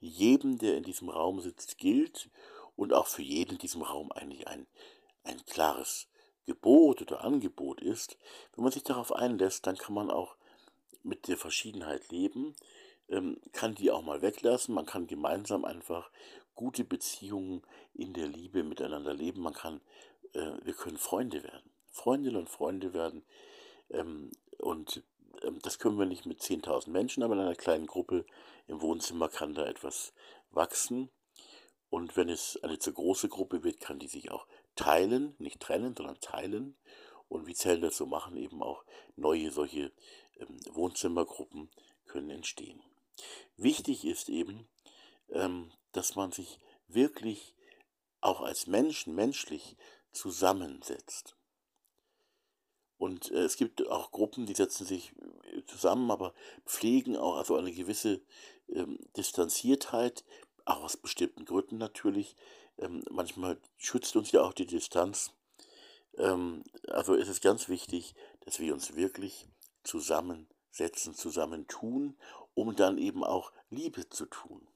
die 0.00 0.08
jedem, 0.08 0.58
der 0.58 0.76
in 0.76 0.82
diesem 0.82 1.08
Raum 1.08 1.40
sitzt, 1.40 1.78
gilt 1.78 2.30
und 2.76 2.92
auch 2.92 3.06
für 3.06 3.22
jeden 3.22 3.52
in 3.52 3.58
diesem 3.58 3.82
Raum 3.82 4.12
eigentlich 4.12 4.48
ein, 4.48 4.66
ein 5.24 5.44
klares 5.46 6.08
Gebot 6.46 7.02
oder 7.02 7.22
Angebot 7.22 7.80
ist, 7.80 8.16
wenn 8.54 8.64
man 8.64 8.72
sich 8.72 8.82
darauf 8.82 9.12
einlässt, 9.12 9.66
dann 9.66 9.76
kann 9.76 9.94
man 9.94 10.10
auch 10.10 10.36
mit 11.02 11.28
der 11.28 11.36
Verschiedenheit 11.36 12.10
leben, 12.10 12.56
ähm, 13.08 13.40
kann 13.52 13.74
die 13.74 13.90
auch 13.90 14.02
mal 14.02 14.22
weglassen, 14.22 14.74
man 14.74 14.86
kann 14.86 15.06
gemeinsam 15.06 15.64
einfach 15.64 16.10
gute 16.54 16.84
Beziehungen 16.84 17.62
in 17.94 18.12
der 18.12 18.26
Liebe 18.26 18.62
miteinander 18.62 19.14
leben, 19.14 19.40
man 19.42 19.54
kann, 19.54 19.80
äh, 20.32 20.52
wir 20.62 20.74
können 20.74 20.98
Freunde 20.98 21.42
werden, 21.42 21.70
Freundinnen 21.90 22.36
und 22.36 22.50
Freunde 22.50 22.92
werden 22.92 23.24
ähm, 23.90 24.30
und 24.58 25.02
das 25.62 25.78
können 25.78 25.98
wir 25.98 26.06
nicht 26.06 26.26
mit 26.26 26.40
10.000 26.40 26.90
Menschen, 26.90 27.22
aber 27.22 27.34
in 27.34 27.40
einer 27.40 27.56
kleinen 27.56 27.86
Gruppe 27.86 28.24
im 28.66 28.80
Wohnzimmer 28.80 29.28
kann 29.28 29.54
da 29.54 29.66
etwas 29.66 30.12
wachsen. 30.50 31.10
Und 31.88 32.16
wenn 32.16 32.28
es 32.28 32.62
eine 32.62 32.78
zu 32.78 32.92
große 32.92 33.28
Gruppe 33.28 33.64
wird, 33.64 33.80
kann 33.80 33.98
die 33.98 34.08
sich 34.08 34.30
auch 34.30 34.46
teilen, 34.76 35.34
nicht 35.38 35.60
trennen, 35.60 35.94
sondern 35.96 36.20
teilen. 36.20 36.76
Und 37.28 37.46
wie 37.46 37.54
Zellen 37.54 37.82
das 37.82 37.96
so 37.96 38.06
machen, 38.06 38.36
eben 38.36 38.62
auch 38.62 38.84
neue 39.16 39.50
solche 39.50 39.92
ähm, 40.38 40.60
Wohnzimmergruppen 40.72 41.70
können 42.06 42.30
entstehen. 42.30 42.82
Wichtig 43.56 44.04
ist 44.04 44.28
eben, 44.28 44.68
ähm, 45.30 45.72
dass 45.92 46.16
man 46.16 46.32
sich 46.32 46.58
wirklich 46.88 47.54
auch 48.20 48.40
als 48.40 48.66
Menschen 48.66 49.14
menschlich 49.14 49.76
zusammensetzt. 50.12 51.36
Und 53.00 53.30
äh, 53.30 53.44
es 53.44 53.56
gibt 53.56 53.88
auch 53.88 54.12
Gruppen, 54.12 54.44
die 54.44 54.54
setzen 54.54 54.84
sich 54.84 55.12
äh, 55.54 55.64
zusammen, 55.64 56.10
aber 56.10 56.34
pflegen 56.66 57.16
auch 57.16 57.36
also 57.36 57.56
eine 57.56 57.72
gewisse 57.72 58.20
ähm, 58.68 58.98
Distanziertheit, 59.16 60.22
auch 60.66 60.84
aus 60.84 60.98
bestimmten 60.98 61.46
Gründen 61.46 61.78
natürlich. 61.78 62.36
Ähm, 62.76 63.02
manchmal 63.10 63.56
schützt 63.78 64.16
uns 64.16 64.32
ja 64.32 64.42
auch 64.42 64.52
die 64.52 64.66
Distanz. 64.66 65.32
Ähm, 66.18 66.62
also 66.88 67.14
ist 67.14 67.28
es 67.28 67.40
ganz 67.40 67.70
wichtig, 67.70 68.14
dass 68.40 68.60
wir 68.60 68.74
uns 68.74 68.94
wirklich 68.94 69.46
zusammensetzen, 69.82 71.14
zusammentun, 71.14 72.18
um 72.52 72.76
dann 72.76 72.98
eben 72.98 73.24
auch 73.24 73.50
Liebe 73.70 74.10
zu 74.10 74.26
tun. 74.26 74.68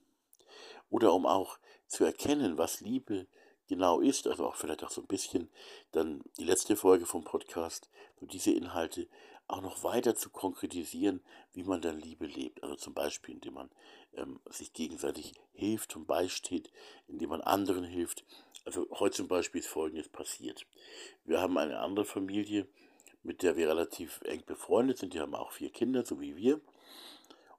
Oder 0.88 1.12
um 1.12 1.26
auch 1.26 1.58
zu 1.88 2.04
erkennen, 2.04 2.56
was 2.56 2.80
Liebe 2.80 3.14
ist 3.14 3.43
genau 3.68 4.00
ist, 4.00 4.26
also 4.26 4.46
auch 4.46 4.56
vielleicht 4.56 4.84
auch 4.84 4.90
so 4.90 5.00
ein 5.00 5.06
bisschen 5.06 5.48
dann 5.92 6.22
die 6.38 6.44
letzte 6.44 6.76
Folge 6.76 7.06
vom 7.06 7.24
Podcast, 7.24 7.88
so 8.20 8.26
diese 8.26 8.52
Inhalte 8.52 9.08
auch 9.46 9.60
noch 9.60 9.84
weiter 9.84 10.14
zu 10.14 10.30
konkretisieren, 10.30 11.20
wie 11.52 11.64
man 11.64 11.80
dann 11.82 12.00
Liebe 12.00 12.26
lebt. 12.26 12.62
Also 12.62 12.76
zum 12.76 12.94
Beispiel, 12.94 13.34
indem 13.34 13.54
man 13.54 13.70
ähm, 14.16 14.40
sich 14.50 14.72
gegenseitig 14.72 15.34
hilft 15.52 15.96
und 15.96 16.06
beisteht, 16.06 16.70
indem 17.08 17.30
man 17.30 17.40
anderen 17.42 17.84
hilft. 17.84 18.24
Also 18.64 18.86
heute 18.92 19.16
zum 19.16 19.28
Beispiel 19.28 19.60
ist 19.60 19.68
Folgendes 19.68 20.08
passiert. 20.08 20.66
Wir 21.24 21.40
haben 21.40 21.58
eine 21.58 21.80
andere 21.80 22.06
Familie, 22.06 22.66
mit 23.22 23.42
der 23.42 23.56
wir 23.56 23.68
relativ 23.68 24.20
eng 24.22 24.42
befreundet 24.46 24.98
sind. 24.98 25.12
Die 25.12 25.20
haben 25.20 25.34
auch 25.34 25.52
vier 25.52 25.70
Kinder, 25.70 26.04
so 26.04 26.20
wie 26.20 26.36
wir. 26.36 26.60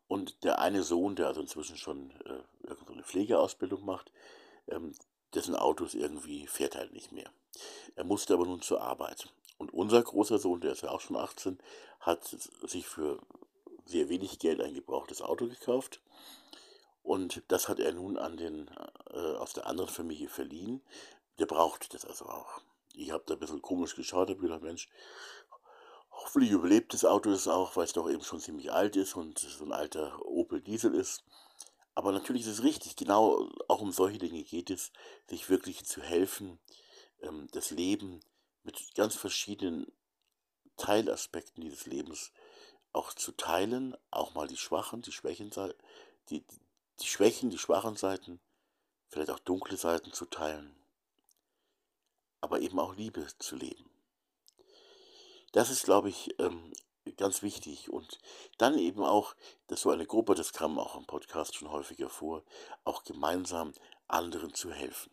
Und 0.08 0.44
der 0.44 0.60
eine 0.60 0.84
Sohn, 0.84 1.16
der 1.16 1.28
also 1.28 1.42
inzwischen 1.42 1.78
schon 1.78 2.12
äh, 2.26 2.74
eine 2.92 3.04
Pflegeausbildung 3.04 3.84
macht, 3.86 4.12
ähm, 4.68 4.94
dessen 5.36 5.56
Autos 5.56 5.94
irgendwie 5.94 6.48
fährt 6.48 6.76
halt 6.76 6.94
nicht 6.94 7.12
mehr. 7.12 7.30
Er 7.96 8.04
musste 8.04 8.34
aber 8.34 8.46
nun 8.46 8.62
zur 8.62 8.82
Arbeit. 8.82 9.30
Und 9.58 9.74
unser 9.74 10.02
großer 10.02 10.40
Sohn, 10.40 10.62
der 10.62 10.74
ist 10.74 10.82
ja 10.82 10.90
auch 10.90 11.02
schon 11.02 11.16
18, 11.16 11.60
hat 12.00 12.26
sich 12.64 12.88
für 12.88 13.20
sehr 13.86 14.10
wenig 14.10 14.40
Geld 14.40 14.62
ein 14.62 14.74
gebrauchtes 14.74 15.22
Auto 15.22 15.48
gekauft. 15.48 16.02
Und 17.04 17.44
das 17.50 17.70
hat 17.70 17.80
er 17.80 17.94
nun 17.94 18.18
an 18.18 18.36
den 18.36 18.70
äh, 19.12 19.36
aus 19.36 19.54
der 19.54 19.68
anderen 19.68 19.90
Familie 19.90 20.28
verliehen. 20.28 20.82
Der 21.40 21.46
braucht 21.46 21.94
das 21.94 22.06
also 22.06 22.26
auch. 22.26 22.62
Ich 22.96 23.12
habe 23.12 23.24
da 23.28 23.36
ein 23.36 23.40
bisschen 23.40 23.62
komisch 23.62 23.96
geschaut, 23.96 24.30
habe 24.30 24.42
gedacht, 24.42 24.64
Mensch, 24.64 24.90
hoffentlich 26.10 26.52
überlebt 26.52 26.94
das 26.94 27.06
Auto 27.06 27.30
das 27.30 27.48
auch, 27.48 27.76
weil 27.76 27.84
es 27.84 27.94
doch 27.94 28.10
eben 28.10 28.24
schon 28.24 28.40
ziemlich 28.40 28.72
alt 28.72 28.96
ist 28.96 29.16
und 29.16 29.38
so 29.38 29.66
ein 29.66 29.74
alter 29.74 30.26
Opel 30.26 30.62
Diesel 30.62 30.96
ist. 30.96 31.24
Aber 31.96 32.12
natürlich 32.12 32.44
ist 32.44 32.60
es 32.60 32.64
richtig, 32.64 32.98
genau 32.98 33.50
auch 33.70 33.82
um 33.82 33.94
solche 33.94 34.18
Dinge 34.18 34.44
geht 34.44 34.70
es, 34.70 34.92
sich 35.28 35.50
wirklich 35.50 35.86
zu 35.86 36.02
helfen, 36.02 36.60
ähm, 37.22 37.48
das 37.52 37.72
Leben 37.72 38.20
mit 38.64 38.94
ganz 38.96 39.16
verschiedenen 39.16 39.92
Teilaspekten 40.76 41.62
dieses 41.62 41.86
Lebens 41.86 42.34
auch 42.92 43.14
zu 43.14 43.32
teilen, 43.32 43.96
auch 44.12 44.34
mal 44.34 44.48
die 44.48 44.58
schwachen, 44.58 45.02
die 45.02 45.12
Schwächen, 45.12 45.52
die, 46.30 46.44
die 47.00 47.08
Schwächen, 47.08 47.50
die 47.50 47.58
schwachen 47.58 47.96
Seiten, 47.96 48.42
vielleicht 49.08 49.32
auch 49.32 49.40
dunkle 49.40 49.78
Seiten 49.78 50.12
zu 50.12 50.26
teilen, 50.26 50.76
aber 52.42 52.60
eben 52.60 52.80
auch 52.80 52.96
Liebe 52.96 53.26
zu 53.40 53.56
leben. 53.56 53.90
Das 55.54 55.70
ist, 55.70 55.84
glaube 55.84 56.10
ich, 56.10 56.38
ähm, 56.40 56.74
ganz 57.18 57.42
wichtig. 57.42 57.90
Und 57.92 58.20
dann 58.58 58.78
eben 58.78 59.04
auch, 59.04 59.36
dass 59.68 59.82
so 59.82 59.92
eine 59.92 60.06
Gruppe, 60.06 60.36
das 60.36 60.54
kam 60.54 60.80
auch 60.80 60.96
im 60.96 61.06
Podcast 61.06 61.56
schon 61.56 61.72
häufiger 61.72 62.10
vor, 62.10 62.44
auch 62.84 63.04
gemeinsam 63.04 63.74
anderen 64.08 64.54
zu 64.54 64.72
helfen. 64.72 65.12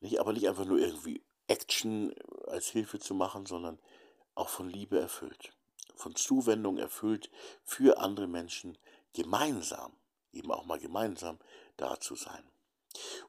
Nicht, 0.00 0.18
aber 0.18 0.32
nicht 0.32 0.48
einfach 0.48 0.64
nur 0.64 0.78
irgendwie 0.78 1.22
Action 1.46 2.14
als 2.46 2.68
Hilfe 2.68 2.98
zu 2.98 3.14
machen, 3.14 3.46
sondern 3.46 3.78
auch 4.34 4.48
von 4.48 4.70
Liebe 4.70 4.98
erfüllt, 4.98 5.52
von 5.94 6.14
Zuwendung 6.14 6.78
erfüllt 6.78 7.30
für 7.64 7.98
andere 7.98 8.26
Menschen 8.26 8.78
gemeinsam, 9.12 9.92
eben 10.32 10.50
auch 10.52 10.64
mal 10.64 10.78
gemeinsam 10.78 11.38
da 11.76 11.98
zu 11.98 12.14
sein. 12.14 12.44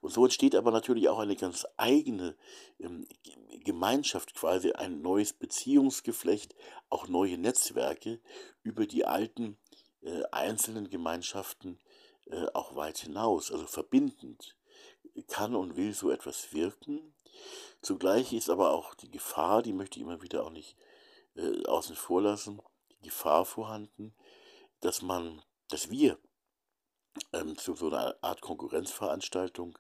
Und 0.02 0.12
so 0.12 0.26
entsteht 0.26 0.56
aber 0.56 0.72
natürlich 0.72 1.08
auch 1.10 1.20
eine 1.20 1.36
ganz 1.36 1.66
eigene 1.78 2.36
ähm, 2.80 3.08
Gemeinschaft, 3.64 4.34
quasi 4.34 4.72
ein 4.72 5.02
neues 5.02 5.34
Beziehungsgeflecht, 5.34 6.56
auch 6.90 7.08
neue 7.08 7.38
Netzwerke 7.38 8.20
über 8.64 8.88
die 8.88 9.06
alten 9.06 9.58
äh, 10.02 10.24
einzelnen 10.32 10.90
Gemeinschaften 10.90 11.80
äh, 12.26 12.48
auch 12.54 12.76
weit 12.76 12.98
hinaus, 12.98 13.52
also 13.52 13.68
verbindend 13.68 14.56
kann 15.28 15.56
und 15.56 15.76
will 15.76 15.94
so 15.94 16.10
etwas 16.10 16.54
wirken. 16.54 17.14
Zugleich 17.82 18.34
ist 18.34 18.50
aber 18.50 18.72
auch 18.72 18.94
die 18.96 19.12
Gefahr, 19.12 19.62
die 19.62 19.74
möchte 19.74 20.00
ich 20.00 20.04
immer 20.04 20.22
wieder 20.22 20.44
auch 20.44 20.52
nicht 20.52 20.78
äh, 21.36 21.66
außen 21.66 21.96
vor 21.96 22.22
lassen, 22.22 22.62
die 22.92 23.08
Gefahr 23.10 23.46
vorhanden, 23.46 24.14
dass 24.80 25.02
man, 25.02 25.42
dass 25.70 25.90
wir 25.90 26.18
ähm, 27.34 27.58
zu 27.58 27.76
so 27.76 27.88
einer 27.88 28.16
Art 28.22 28.42
Konkurrenzveranstaltung 28.42 29.78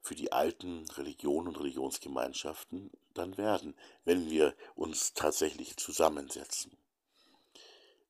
für 0.00 0.14
die 0.14 0.32
alten 0.32 0.88
Religionen 0.90 1.48
und 1.48 1.60
Religionsgemeinschaften 1.60 2.90
dann 3.14 3.36
werden, 3.36 3.74
wenn 4.04 4.30
wir 4.30 4.54
uns 4.74 5.12
tatsächlich 5.14 5.76
zusammensetzen. 5.76 6.72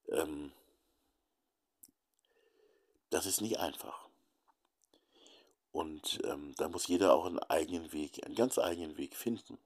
Ähm, 0.09 0.53
das 3.11 3.27
ist 3.27 3.40
nicht 3.40 3.59
einfach. 3.59 4.09
Und 5.72 6.20
ähm, 6.25 6.55
da 6.57 6.68
muss 6.68 6.88
jeder 6.88 7.14
auch 7.14 7.27
einen 7.27 7.38
eigenen 7.38 7.92
Weg, 7.92 8.25
einen 8.25 8.35
ganz 8.35 8.59
eigenen 8.59 8.96
Weg 8.96 9.16
finden. 9.16 9.59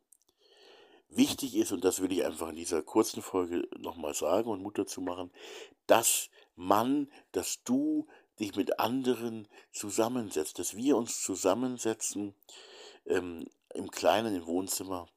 Wichtig 1.08 1.54
ist, 1.54 1.72
und 1.72 1.84
das 1.84 2.00
will 2.00 2.12
ich 2.12 2.24
einfach 2.24 2.48
in 2.48 2.56
dieser 2.56 2.82
kurzen 2.82 3.22
Folge 3.22 3.68
nochmal 3.78 4.14
sagen 4.14 4.50
und 4.50 4.62
Mut 4.62 4.78
dazu 4.78 5.00
machen, 5.00 5.30
dass 5.86 6.28
man, 6.56 7.10
dass 7.32 7.62
du 7.62 8.06
dich 8.40 8.56
mit 8.56 8.78
anderen 8.78 9.48
zusammensetzt, 9.72 10.58
dass 10.58 10.76
wir 10.76 10.96
uns 10.96 11.22
zusammensetzen 11.22 12.34
ähm, 13.06 13.46
im 13.74 13.90
kleinen 13.90 14.34
im 14.34 14.46
Wohnzimmer. 14.46 15.08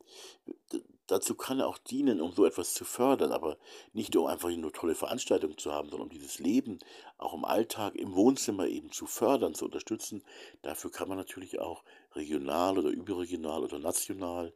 D 0.71 0.81
dazu 1.07 1.35
kann 1.35 1.61
er 1.61 1.67
auch 1.67 1.77
dienen, 1.77 2.19
um 2.19 2.33
so 2.33 2.45
etwas 2.45 2.73
zu 2.73 2.83
fördern, 2.83 3.31
aber 3.31 3.57
nicht 3.93 4.15
um 4.17 4.25
einfach 4.25 4.49
nur 4.49 4.73
tolle 4.73 4.93
Veranstaltungen 4.93 5.57
zu 5.57 5.71
haben, 5.71 5.89
sondern 5.89 6.07
um 6.07 6.13
dieses 6.13 6.39
Leben 6.39 6.79
auch 7.17 7.33
im 7.33 7.45
Alltag, 7.45 7.95
im 7.95 8.13
Wohnzimmer 8.13 8.67
eben 8.67 8.91
zu 8.91 9.05
fördern, 9.05 9.55
zu 9.55 9.65
unterstützen. 9.65 10.21
Dafür 10.63 10.91
kann 10.91 11.07
man 11.07 11.17
natürlich 11.17 11.59
auch 11.59 11.83
regional 12.13 12.77
oder 12.77 12.89
überregional 12.89 13.63
oder 13.63 13.79
national 13.79 14.53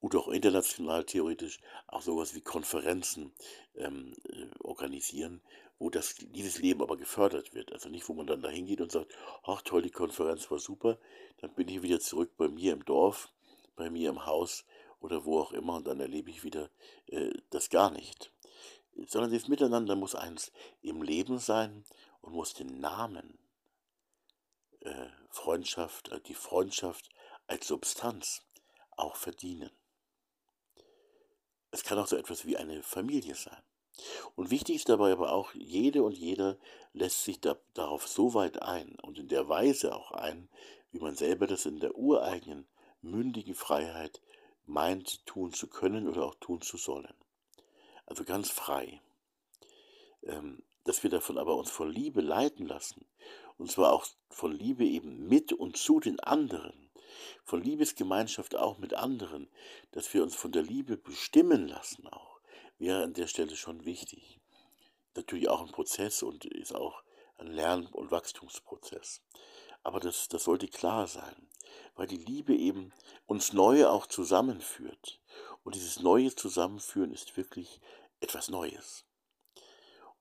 oder 0.00 0.18
auch 0.18 0.28
international 0.28 1.04
theoretisch 1.04 1.60
auch 1.86 2.02
sowas 2.02 2.34
wie 2.34 2.42
Konferenzen 2.42 3.32
ähm, 3.74 4.12
äh, 4.28 4.46
organisieren, 4.62 5.40
wo 5.78 5.90
das, 5.90 6.14
dieses 6.18 6.58
Leben 6.58 6.82
aber 6.82 6.96
gefördert 6.96 7.54
wird. 7.54 7.72
Also 7.72 7.88
nicht, 7.88 8.08
wo 8.08 8.14
man 8.14 8.26
dann 8.26 8.42
da 8.42 8.48
hingeht 8.48 8.80
und 8.80 8.92
sagt, 8.92 9.16
ach 9.42 9.62
toll, 9.62 9.82
die 9.82 9.90
Konferenz 9.90 10.50
war 10.50 10.58
super, 10.58 10.98
dann 11.38 11.54
bin 11.54 11.68
ich 11.68 11.82
wieder 11.82 12.00
zurück 12.00 12.32
bei 12.36 12.48
mir 12.48 12.72
im 12.72 12.84
Dorf, 12.84 13.30
bei 13.76 13.90
mir 13.90 14.10
im 14.10 14.26
Haus 14.26 14.64
oder 15.00 15.24
wo 15.24 15.40
auch 15.40 15.52
immer 15.52 15.74
und 15.74 15.86
dann 15.86 16.00
erlebe 16.00 16.30
ich 16.30 16.44
wieder 16.44 16.70
äh, 17.06 17.30
das 17.50 17.68
gar 17.68 17.90
nicht. 17.90 18.30
Sondern 19.06 19.32
das 19.32 19.48
Miteinander 19.48 19.96
muss 19.96 20.14
eins 20.14 20.52
im 20.80 21.02
Leben 21.02 21.38
sein 21.38 21.84
und 22.20 22.32
muss 22.32 22.54
den 22.54 22.80
Namen 22.80 23.38
äh, 24.80 25.08
Freundschaft, 25.30 26.08
äh, 26.10 26.20
die 26.20 26.34
Freundschaft 26.34 27.10
als 27.46 27.66
Substanz 27.66 28.46
auch 28.96 29.16
verdienen. 29.16 29.70
Es 31.70 31.82
kann 31.82 31.98
auch 31.98 32.06
so 32.06 32.16
etwas 32.16 32.46
wie 32.46 32.56
eine 32.56 32.82
Familie 32.82 33.34
sein. 33.34 33.62
Und 34.34 34.50
wichtig 34.50 34.76
ist 34.76 34.88
dabei 34.88 35.12
aber 35.12 35.32
auch, 35.32 35.54
jede 35.54 36.02
und 36.02 36.16
jeder 36.16 36.58
lässt 36.92 37.24
sich 37.24 37.40
da, 37.40 37.56
darauf 37.74 38.08
so 38.08 38.34
weit 38.34 38.62
ein 38.62 38.96
und 39.02 39.18
in 39.18 39.28
der 39.28 39.48
Weise 39.48 39.94
auch 39.94 40.12
ein, 40.12 40.48
wie 40.92 40.98
man 40.98 41.14
selber 41.14 41.46
das 41.46 41.66
in 41.66 41.80
der 41.80 41.96
ureigenen, 41.96 42.66
mündigen 43.02 43.54
Freiheit 43.54 44.20
meint, 44.66 45.24
tun 45.26 45.52
zu 45.52 45.68
können 45.68 46.08
oder 46.08 46.24
auch 46.24 46.34
tun 46.36 46.60
zu 46.60 46.76
sollen. 46.76 47.14
Also 48.06 48.24
ganz 48.24 48.50
frei. 48.50 49.00
Ähm, 50.22 50.62
dass 50.84 51.02
wir 51.02 51.10
davon 51.10 51.38
aber 51.38 51.56
uns 51.56 51.70
von 51.70 51.90
Liebe 51.90 52.20
leiten 52.20 52.66
lassen, 52.66 53.06
und 53.56 53.70
zwar 53.70 53.92
auch 53.92 54.06
von 54.30 54.52
Liebe 54.52 54.84
eben 54.84 55.26
mit 55.28 55.52
und 55.52 55.76
zu 55.76 56.00
den 56.00 56.20
anderen, 56.20 56.90
von 57.44 57.62
Liebesgemeinschaft 57.62 58.54
auch 58.56 58.78
mit 58.78 58.94
anderen, 58.94 59.48
dass 59.92 60.12
wir 60.12 60.22
uns 60.22 60.34
von 60.34 60.52
der 60.52 60.62
Liebe 60.62 60.96
bestimmen 60.96 61.68
lassen 61.68 62.06
auch, 62.08 62.33
wäre 62.78 63.02
an 63.02 63.14
der 63.14 63.26
Stelle 63.26 63.56
schon 63.56 63.84
wichtig. 63.84 64.40
Natürlich 65.14 65.48
auch 65.48 65.60
ein 65.60 65.72
Prozess 65.72 66.22
und 66.22 66.44
ist 66.44 66.74
auch 66.74 67.02
ein 67.38 67.48
Lern- 67.48 67.86
und 67.86 68.10
Wachstumsprozess. 68.10 69.22
Aber 69.82 70.00
das, 70.00 70.28
das 70.28 70.44
sollte 70.44 70.68
klar 70.68 71.06
sein, 71.06 71.48
weil 71.94 72.06
die 72.06 72.16
Liebe 72.16 72.54
eben 72.54 72.92
uns 73.26 73.52
Neue 73.52 73.90
auch 73.90 74.06
zusammenführt. 74.06 75.20
Und 75.62 75.74
dieses 75.74 76.00
neue 76.00 76.34
Zusammenführen 76.34 77.12
ist 77.12 77.36
wirklich 77.36 77.80
etwas 78.20 78.48
Neues. 78.48 79.04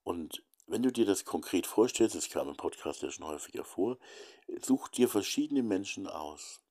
Und 0.04 0.44
wenn 0.68 0.84
du 0.84 0.92
dir 0.92 1.06
das 1.06 1.26
konkret 1.26 1.68
vorstellst, 1.68 2.16
das 2.16 2.30
kam 2.30 2.50
im 2.50 2.58
Podcast 2.58 3.02
ja 3.02 3.12
schon 3.12 3.26
häufiger 3.26 3.63
vor, 3.63 3.98
such 4.62 4.88
dir 4.89 5.10
verschiedene 5.10 5.63
Menschen 5.63 6.08
aus, 6.08 6.62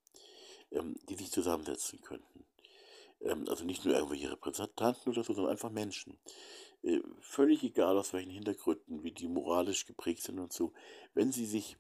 ähm, 0.70 0.96
die 1.08 1.14
sich 1.14 1.30
zusammensetzen 1.30 2.00
könnten. 2.00 2.46
Ähm, 3.22 3.44
also 3.48 3.64
nicht 3.64 3.84
nur 3.84 3.94
irgendwelche 3.94 4.30
Repräsentanten 4.30 5.12
oder 5.12 5.24
so, 5.24 5.32
sondern 5.32 5.52
einfach 5.52 5.70
Menschen. 5.70 6.18
Äh, 6.82 7.00
völlig 7.20 7.62
egal 7.62 7.96
aus 7.96 8.12
welchen 8.12 8.30
Hintergründen, 8.30 9.02
wie 9.02 9.12
die 9.12 9.28
moralisch 9.28 9.86
geprägt 9.86 10.22
sind 10.22 10.38
und 10.38 10.52
so. 10.52 10.72
Wenn 11.14 11.32
sie 11.32 11.46
sich 11.46 11.76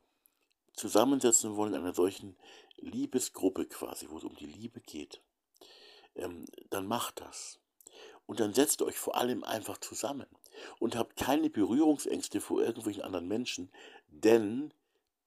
zusammensetzen 0.74 1.56
wollen 1.56 1.74
in 1.74 1.80
einer 1.80 1.94
solchen 1.94 2.36
Liebesgruppe 2.76 3.66
quasi, 3.66 4.08
wo 4.08 4.18
es 4.18 4.24
um 4.24 4.36
die 4.36 4.46
Liebe 4.46 4.80
geht, 4.80 5.20
ähm, 6.14 6.46
dann 6.70 6.86
macht 6.86 7.20
das. 7.20 7.58
Und 8.26 8.40
dann 8.40 8.54
setzt 8.54 8.80
euch 8.82 8.96
vor 8.96 9.16
allem 9.16 9.44
einfach 9.44 9.78
zusammen 9.78 10.26
und 10.78 10.96
habt 10.96 11.16
keine 11.16 11.50
Berührungsängste 11.50 12.40
vor 12.40 12.62
irgendwelchen 12.62 13.02
anderen 13.02 13.26
Menschen, 13.26 13.72
denn, 14.06 14.72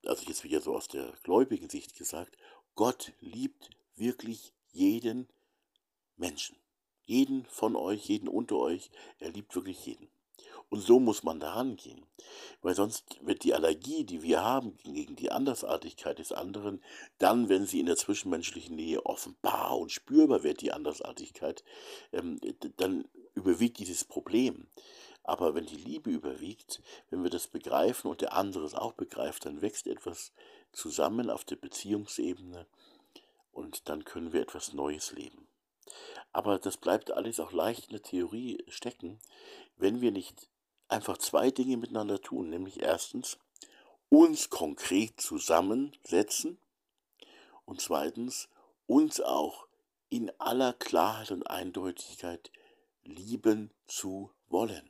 also 0.06 0.26
jetzt 0.26 0.44
wieder 0.44 0.62
so 0.62 0.76
aus 0.76 0.88
der 0.88 1.14
gläubigen 1.24 1.70
Sicht 1.70 1.96
gesagt, 1.96 2.38
Gott 2.76 3.14
liebt 3.20 3.70
wirklich 3.96 4.54
jeden 4.72 5.18
Menschen. 5.18 5.36
Jeden 7.06 7.46
von 7.46 7.76
euch, 7.76 8.06
jeden 8.06 8.28
unter 8.28 8.56
euch. 8.58 8.90
Er 9.20 9.32
liebt 9.32 9.56
wirklich 9.56 9.86
jeden. 9.86 10.10
Und 10.70 10.82
so 10.82 11.00
muss 11.00 11.24
man 11.24 11.40
daran 11.40 11.76
gehen. 11.76 12.06
Weil 12.62 12.76
sonst 12.76 13.20
wird 13.22 13.44
die 13.44 13.54
Allergie, 13.54 14.04
die 14.04 14.24
wir 14.24 14.44
haben 14.44 14.78
gegen 14.84 15.16
die 15.16 15.32
Andersartigkeit 15.32 16.18
des 16.18 16.32
anderen, 16.32 16.84
dann, 17.20 17.50
wenn 17.50 17.68
sie 17.68 17.80
in 17.80 17.86
der 17.86 17.96
zwischenmenschlichen 17.96 18.76
Nähe 18.76 19.06
offenbar 19.06 19.78
und 19.78 19.92
spürbar 19.92 20.44
wird, 20.44 20.62
die 20.62 20.72
Andersartigkeit, 20.72 21.64
ähm, 22.12 22.40
dann 22.78 23.08
überwiegt 23.36 23.78
dieses 23.78 24.04
Problem. 24.04 24.68
Aber 25.24 25.56
wenn 25.56 25.66
die 25.66 25.78
Liebe 25.78 26.10
überwiegt, 26.10 26.82
wenn 27.10 27.24
wir 27.24 27.32
das 27.32 27.48
begreifen 27.48 28.10
und 28.10 28.22
der 28.22 28.34
andere 28.34 28.66
es 28.66 28.76
auch 28.76 28.94
begreift, 28.94 29.46
dann 29.46 29.62
wächst 29.62 29.88
etwas 29.88 30.34
zusammen 30.72 31.30
auf 31.30 31.46
der 31.46 31.56
Beziehungsebene 31.56 32.68
und 33.52 33.90
dann 33.90 34.04
können 34.04 34.34
wir 34.34 34.42
etwas 34.42 34.74
Neues 34.74 35.12
leben. 35.14 35.48
Aber 36.32 36.60
das 36.60 36.78
bleibt 36.78 37.12
alles 37.12 37.40
auch 37.40 37.52
leicht 37.52 37.86
in 37.86 37.92
der 37.92 38.02
Theorie 38.02 38.64
stecken, 38.68 39.20
wenn 39.78 40.02
wir 40.02 40.12
nicht 40.12 40.50
einfach 40.88 41.18
zwei 41.18 41.52
Dinge 41.52 41.78
miteinander 41.78 42.22
tun, 42.22 42.50
nämlich 42.50 42.82
erstens 42.82 43.40
uns 44.10 44.50
konkret 44.50 45.20
zusammensetzen 45.20 46.58
und 47.66 47.82
zweitens 47.82 48.50
uns 48.88 49.22
auch 49.22 49.68
in 50.10 50.32
aller 50.40 50.74
Klarheit 50.74 51.32
und 51.32 51.44
Eindeutigkeit 51.48 52.52
lieben 53.04 53.72
zu 53.88 54.32
wollen. 54.48 54.90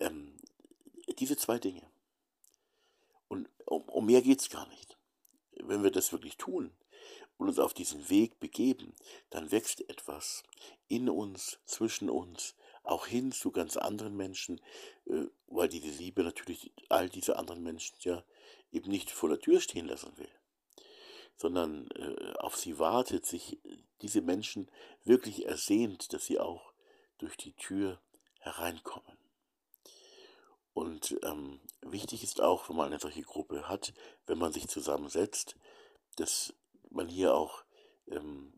Ähm, 0.00 0.36
diese 1.18 1.36
zwei 1.36 1.58
Dinge. 1.58 1.82
Und 3.28 3.48
um, 3.64 3.82
um 3.88 4.06
mehr 4.06 4.22
geht 4.22 4.40
es 4.40 4.50
gar 4.50 4.66
nicht. 4.68 4.98
Wenn 5.52 5.82
wir 5.82 5.90
das 5.90 6.12
wirklich 6.12 6.36
tun, 6.36 6.72
und 7.38 7.48
uns 7.48 7.58
auf 7.58 7.74
diesen 7.74 8.08
Weg 8.08 8.38
begeben, 8.40 8.94
dann 9.30 9.50
wächst 9.50 9.88
etwas 9.88 10.42
in 10.88 11.08
uns, 11.08 11.58
zwischen 11.66 12.08
uns, 12.08 12.54
auch 12.82 13.06
hin 13.06 13.32
zu 13.32 13.50
ganz 13.50 13.76
anderen 13.76 14.16
Menschen, 14.16 14.60
äh, 15.06 15.24
weil 15.48 15.68
diese 15.68 15.88
Liebe 15.88 16.22
natürlich 16.22 16.72
all 16.88 17.08
diese 17.08 17.36
anderen 17.36 17.62
Menschen 17.62 17.96
ja 18.00 18.24
eben 18.72 18.90
nicht 18.90 19.10
vor 19.10 19.28
der 19.28 19.40
Tür 19.40 19.60
stehen 19.60 19.86
lassen 19.86 20.16
will, 20.16 20.30
sondern 21.36 21.90
äh, 21.90 22.34
auf 22.38 22.56
sie 22.56 22.78
wartet, 22.78 23.26
sich 23.26 23.58
diese 24.02 24.20
Menschen 24.20 24.70
wirklich 25.04 25.46
ersehnt, 25.46 26.12
dass 26.12 26.26
sie 26.26 26.38
auch 26.38 26.72
durch 27.18 27.36
die 27.36 27.54
Tür 27.54 28.00
hereinkommen. 28.38 29.16
Und 30.74 31.18
ähm, 31.22 31.60
wichtig 31.80 32.22
ist 32.22 32.42
auch, 32.42 32.68
wenn 32.68 32.76
man 32.76 32.88
eine 32.88 33.00
solche 33.00 33.22
Gruppe 33.22 33.66
hat, 33.66 33.94
wenn 34.26 34.36
man 34.36 34.52
sich 34.52 34.68
zusammensetzt, 34.68 35.56
dass 36.16 36.52
man 36.96 37.08
hier 37.08 37.34
auch 37.34 37.64
ähm, 38.08 38.52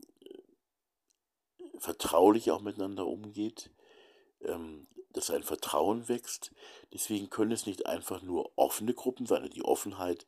vertraulich 1.77 2.51
auch 2.51 2.61
miteinander 2.61 3.05
umgeht, 3.07 3.71
ähm, 4.41 4.87
dass 5.11 5.31
ein 5.31 5.43
Vertrauen 5.43 6.07
wächst. 6.07 6.51
Deswegen 6.93 7.29
können 7.29 7.51
es 7.51 7.65
nicht 7.65 7.85
einfach 7.85 8.21
nur 8.21 8.51
offene 8.57 8.93
Gruppen 8.93 9.25
sein. 9.25 9.49
Die 9.49 9.63
Offenheit, 9.63 10.25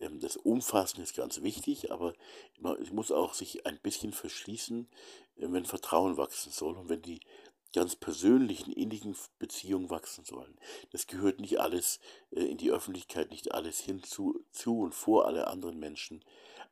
ähm, 0.00 0.20
das 0.20 0.36
Umfassen 0.36 1.02
ist 1.02 1.14
ganz 1.14 1.42
wichtig, 1.42 1.92
aber 1.92 2.14
man 2.58 2.76
muss 2.92 3.12
auch 3.12 3.34
sich 3.34 3.66
ein 3.66 3.78
bisschen 3.80 4.12
verschließen, 4.12 4.88
äh, 5.36 5.46
wenn 5.48 5.64
Vertrauen 5.64 6.16
wachsen 6.16 6.52
soll 6.52 6.76
und 6.76 6.88
wenn 6.88 7.02
die 7.02 7.20
ganz 7.74 7.96
persönlichen, 7.96 8.72
innigen 8.72 9.16
Beziehungen 9.38 9.88
wachsen 9.88 10.24
sollen. 10.24 10.58
Das 10.90 11.06
gehört 11.06 11.40
nicht 11.40 11.60
alles 11.60 12.00
äh, 12.30 12.40
in 12.40 12.58
die 12.58 12.70
Öffentlichkeit, 12.70 13.30
nicht 13.30 13.52
alles 13.52 13.80
hinzu 13.80 14.44
zu 14.50 14.80
und 14.80 14.94
vor 14.94 15.26
alle 15.26 15.46
anderen 15.46 15.78
Menschen. 15.78 16.24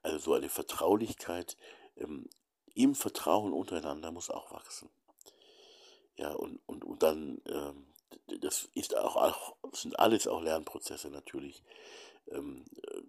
Also 0.03 0.19
so 0.19 0.35
eine 0.35 0.49
Vertraulichkeit 0.49 1.57
ähm, 1.97 2.29
im 2.75 2.95
Vertrauen 2.95 3.53
untereinander 3.53 4.13
muss 4.13 4.31
auch 4.31 4.51
wachsen. 4.53 4.89
Ja, 6.17 6.33
und, 6.33 6.61
und, 6.67 6.85
und 6.85 7.03
dann, 7.03 7.41
ähm, 7.47 7.87
das 8.41 8.69
ist 8.75 8.97
auch, 8.97 9.17
auch, 9.17 9.57
sind 9.73 9.99
alles 9.99 10.27
auch 10.27 10.43
Lernprozesse 10.43 11.11
natürlich, 11.11 11.63
ähm, 12.29 12.65
äh, 12.83 13.03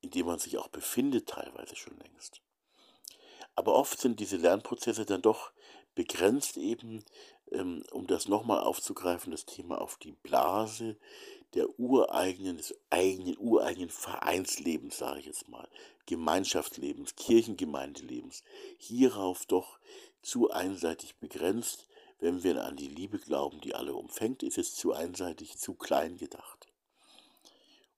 in 0.00 0.10
denen 0.10 0.26
man 0.26 0.38
sich 0.38 0.58
auch 0.58 0.68
befindet, 0.68 1.28
teilweise 1.28 1.76
schon 1.76 1.96
längst. 1.98 2.40
Aber 3.54 3.74
oft 3.74 4.00
sind 4.00 4.20
diese 4.20 4.36
Lernprozesse 4.36 5.06
dann 5.06 5.22
doch 5.22 5.52
begrenzt 5.94 6.56
eben, 6.56 7.04
ähm, 7.50 7.84
um 7.92 8.06
das 8.06 8.28
nochmal 8.28 8.60
aufzugreifen, 8.60 9.30
das 9.30 9.46
Thema 9.46 9.80
auf 9.80 9.96
die 9.96 10.12
Blase 10.12 10.96
der 11.54 11.78
ureigenen, 11.78 12.56
des 12.56 12.74
eigenen, 12.90 13.36
ureigenen 13.38 13.90
Vereinslebens, 13.90 14.98
sage 14.98 15.20
ich 15.20 15.26
jetzt 15.26 15.48
mal, 15.48 15.68
Gemeinschaftslebens, 16.06 17.16
Kirchengemeindelebens, 17.16 18.42
hierauf 18.78 19.46
doch 19.46 19.78
zu 20.22 20.50
einseitig 20.50 21.16
begrenzt. 21.16 21.88
Wenn 22.18 22.42
wir 22.42 22.64
an 22.64 22.76
die 22.76 22.88
Liebe 22.88 23.18
glauben, 23.18 23.60
die 23.60 23.74
alle 23.74 23.94
umfängt, 23.94 24.42
ist 24.42 24.58
es 24.58 24.74
zu 24.74 24.92
einseitig, 24.92 25.58
zu 25.58 25.74
klein 25.74 26.16
gedacht. 26.16 26.66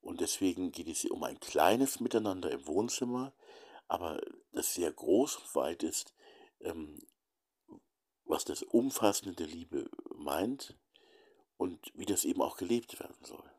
Und 0.03 0.21
deswegen 0.21 0.71
geht 0.71 0.89
es 0.89 1.01
hier 1.01 1.13
um 1.13 1.25
ein 1.25 1.41
kleines 1.41 2.01
Miteinander 2.01 2.51
im 2.51 2.67
Wohnzimmer, 2.67 3.33
aber 3.89 4.21
das 4.53 4.75
sehr 4.75 4.93
groß 4.93 5.37
und 5.37 5.55
weit 5.55 5.83
ist, 5.83 6.15
ähm, 6.61 7.01
was 8.27 8.45
das 8.45 8.63
Umfassende 8.63 9.35
der 9.35 9.47
Liebe 9.47 9.89
meint 10.15 10.75
und 11.57 11.93
wie 11.95 12.07
das 12.07 12.25
eben 12.25 12.43
auch 12.43 12.57
gelebt 12.57 12.99
werden 13.01 13.25
soll. 13.25 13.51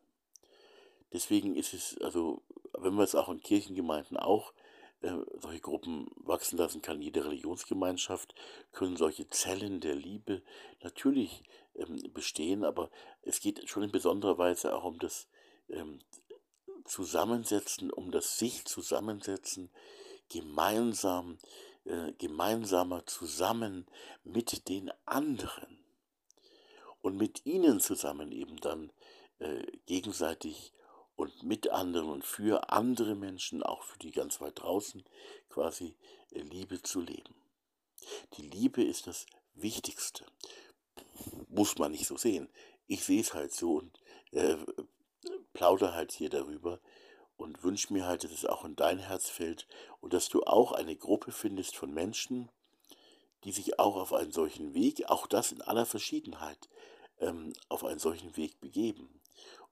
Deswegen 1.14 1.56
ist 1.56 1.74
es, 1.74 1.98
also, 2.02 2.42
wenn 2.78 2.94
man 2.94 3.06
es 3.06 3.16
auch 3.16 3.30
in 3.30 3.42
Kirchengemeinden 3.42 4.18
auch 4.18 4.54
äh, 5.02 5.14
solche 5.40 5.62
Gruppen 5.62 6.08
wachsen 6.16 6.58
lassen 6.58 6.82
kann, 6.82 7.02
jede 7.02 7.24
Religionsgemeinschaft, 7.24 8.36
können 8.72 8.98
solche 8.98 9.28
Zellen 9.30 9.80
der 9.80 9.96
Liebe 9.96 10.42
natürlich 10.82 11.44
ähm, 11.76 12.02
bestehen, 12.14 12.64
aber 12.66 12.90
es 13.22 13.40
geht 13.40 13.70
schon 13.70 13.84
in 13.84 13.92
besonderer 13.92 14.38
Weise 14.38 14.76
auch 14.76 14.84
um 14.84 15.00
das 15.00 15.28
ähm, 15.70 16.00
Zusammensetzen, 16.86 17.92
um 17.92 18.12
das 18.12 18.38
sich 18.38 18.66
zusammensetzen, 18.66 19.70
gemeinsam, 20.30 21.38
äh, 21.88 22.14
gemeinsamer 22.18 23.06
zusammen 23.06 23.88
mit 24.24 24.68
den 24.68 24.92
anderen 25.06 25.80
und 27.02 27.18
mit 27.18 27.46
ihnen 27.46 27.80
zusammen 27.80 28.32
eben 28.32 28.58
dann 28.58 28.92
äh, 29.40 29.64
gegenseitig 29.86 30.74
und 31.16 31.44
mit 31.44 31.70
anderen 31.70 32.10
und 32.10 32.26
für 32.26 32.70
andere 32.70 33.16
Menschen, 33.16 33.64
auch 33.64 33.84
für 33.84 33.98
die 34.00 34.12
ganz 34.12 34.40
weit 34.42 34.60
draußen, 34.60 35.04
quasi 35.50 35.96
äh, 36.32 36.42
Liebe 36.42 36.82
zu 36.82 37.02
leben. 37.02 37.36
Die 38.34 38.44
Liebe 38.44 38.84
ist 38.84 39.08
das 39.08 39.26
Wichtigste. 39.54 40.26
Muss 41.48 41.78
man 41.78 41.92
nicht 41.92 42.08
so 42.08 42.18
sehen. 42.18 42.50
Ich 42.88 43.04
sehe 43.04 43.22
es 43.22 43.34
halt 43.34 43.54
so 43.54 43.78
und 43.78 44.00
äh, 44.32 44.58
plaudere 45.54 45.94
halt 45.94 46.12
hier 46.12 46.30
darüber 46.30 46.80
und 47.38 47.64
wünsche 47.64 47.94
mir 47.94 48.06
halt, 48.06 48.24
dass 48.24 48.32
es 48.32 48.46
auch 48.46 48.66
in 48.66 48.76
dein 48.76 49.00
Herz 49.00 49.30
fällt 49.30 49.68
und 50.02 50.14
dass 50.14 50.30
du 50.30 50.44
auch 50.44 50.72
eine 50.72 50.96
Gruppe 50.96 51.32
findest 51.32 51.76
von 51.76 51.94
Menschen, 51.94 52.50
die 53.44 53.52
sich 53.52 53.80
auch 53.80 53.96
auf 53.96 54.14
einen 54.14 54.32
solchen 54.32 54.74
Weg, 54.74 55.10
auch 55.10 55.28
das 55.28 55.52
in 55.52 55.62
aller 55.62 55.86
Verschiedenheit, 55.86 56.70
ähm, 57.20 57.54
auf 57.70 57.84
einen 57.84 58.00
solchen 58.00 58.36
Weg 58.36 58.60
begeben 58.60 59.22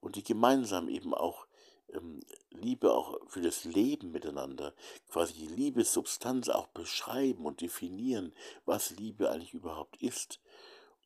und 0.00 0.16
die 0.16 0.24
gemeinsam 0.24 0.88
eben 0.88 1.14
auch 1.14 1.46
ähm, 1.92 2.20
Liebe 2.50 2.92
auch 2.92 3.18
für 3.28 3.40
das 3.40 3.64
Leben 3.64 4.12
miteinander, 4.12 4.74
quasi 5.08 5.34
die 5.34 5.48
Liebessubstanz 5.48 6.48
auch 6.48 6.68
beschreiben 6.68 7.44
und 7.44 7.60
definieren, 7.60 8.32
was 8.64 8.90
Liebe 8.90 9.30
eigentlich 9.30 9.54
überhaupt 9.54 10.02
ist 10.02 10.40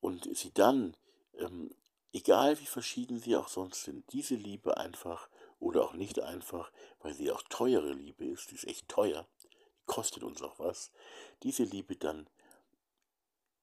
und 0.01 0.29
sie 0.37 0.53
dann, 0.53 0.97
ähm, 1.39 1.71
egal 2.13 2.59
wie 2.61 2.67
verschieden 2.67 3.19
sie 3.19 3.37
auch 3.37 3.49
sonst 3.49 3.85
sind, 3.85 4.05
diese 4.13 4.35
Liebe 4.35 4.77
einfach 4.77 5.29
oder 5.61 5.85
auch 5.85 5.93
nicht 5.93 6.21
einfach, 6.21 6.73
weil 7.01 7.15
sie 7.15 7.31
auch 7.31 7.43
teure 7.43 7.93
Liebe 7.93 8.25
ist, 8.25 8.51
die 8.51 8.57
ist 8.57 8.67
echt 8.67 8.89
teuer, 8.89 9.29
kostet 9.87 10.25
uns 10.25 10.43
auch 10.43 10.59
was, 10.59 10.91
diese 11.43 11.63
Liebe 11.65 11.97
dann 11.97 12.29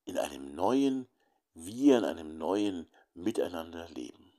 in 0.06 0.18
einem 0.18 0.56
neuen, 0.56 1.08
wir 1.54 1.98
in 1.98 2.06
einem 2.06 2.38
neuen 2.38 2.88
Miteinander 3.14 3.90
leben. 3.90 4.32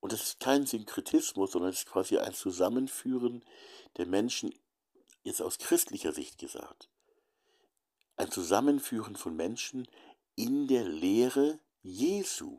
Und 0.00 0.12
das 0.12 0.22
ist 0.22 0.40
kein 0.40 0.66
Synkretismus, 0.66 1.52
sondern 1.52 1.70
es 1.70 1.80
ist 1.80 1.86
quasi 1.86 2.18
ein 2.18 2.34
Zusammenführen 2.34 3.44
der 3.98 4.06
Menschen, 4.06 4.52
jetzt 5.22 5.42
aus 5.42 5.58
christlicher 5.58 6.12
Sicht 6.12 6.38
gesagt. 6.38 6.88
Ein 8.16 8.30
Zusammenführen 8.30 9.16
von 9.16 9.36
Menschen 9.36 9.86
in 10.34 10.66
der 10.66 10.84
Lehre 10.84 11.60
Jesu. 11.82 12.58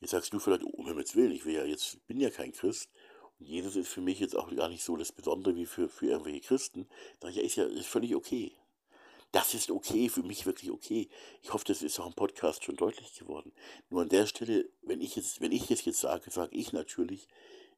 Jetzt 0.00 0.10
sagst 0.10 0.32
du 0.32 0.38
vielleicht, 0.38 0.62
um 0.62 0.86
Himmels 0.86 1.16
Willen, 1.16 1.32
ich 1.32 1.44
will 1.44 1.54
ja 1.54 1.64
jetzt, 1.64 2.06
bin 2.06 2.20
ja 2.20 2.30
kein 2.30 2.52
Christ. 2.52 2.90
Und 3.38 3.46
Jesus 3.46 3.76
ist 3.76 3.88
für 3.88 4.00
mich 4.00 4.20
jetzt 4.20 4.36
auch 4.36 4.54
gar 4.54 4.68
nicht 4.68 4.82
so 4.82 4.96
das 4.96 5.12
Besondere 5.12 5.56
wie 5.56 5.66
für, 5.66 5.88
für 5.88 6.06
irgendwelche 6.06 6.40
Christen. 6.40 6.88
Da 7.20 7.28
ja, 7.28 7.42
ist 7.42 7.56
ja 7.56 7.64
ist 7.64 7.86
völlig 7.86 8.14
okay. 8.14 8.52
Das 9.32 9.52
ist 9.52 9.70
okay, 9.70 10.08
für 10.08 10.22
mich 10.22 10.46
wirklich 10.46 10.70
okay. 10.70 11.08
Ich 11.42 11.52
hoffe, 11.52 11.66
das 11.66 11.82
ist 11.82 12.00
auch 12.00 12.06
im 12.06 12.14
Podcast 12.14 12.64
schon 12.64 12.76
deutlich 12.76 13.14
geworden. 13.18 13.52
Nur 13.90 14.02
an 14.02 14.08
der 14.08 14.26
Stelle, 14.26 14.70
wenn 14.82 15.00
ich 15.00 15.16
jetzt, 15.16 15.40
wenn 15.40 15.52
ich 15.52 15.70
es 15.70 15.84
jetzt 15.84 16.00
sage, 16.00 16.30
sage 16.30 16.56
ich 16.56 16.72
natürlich, 16.72 17.28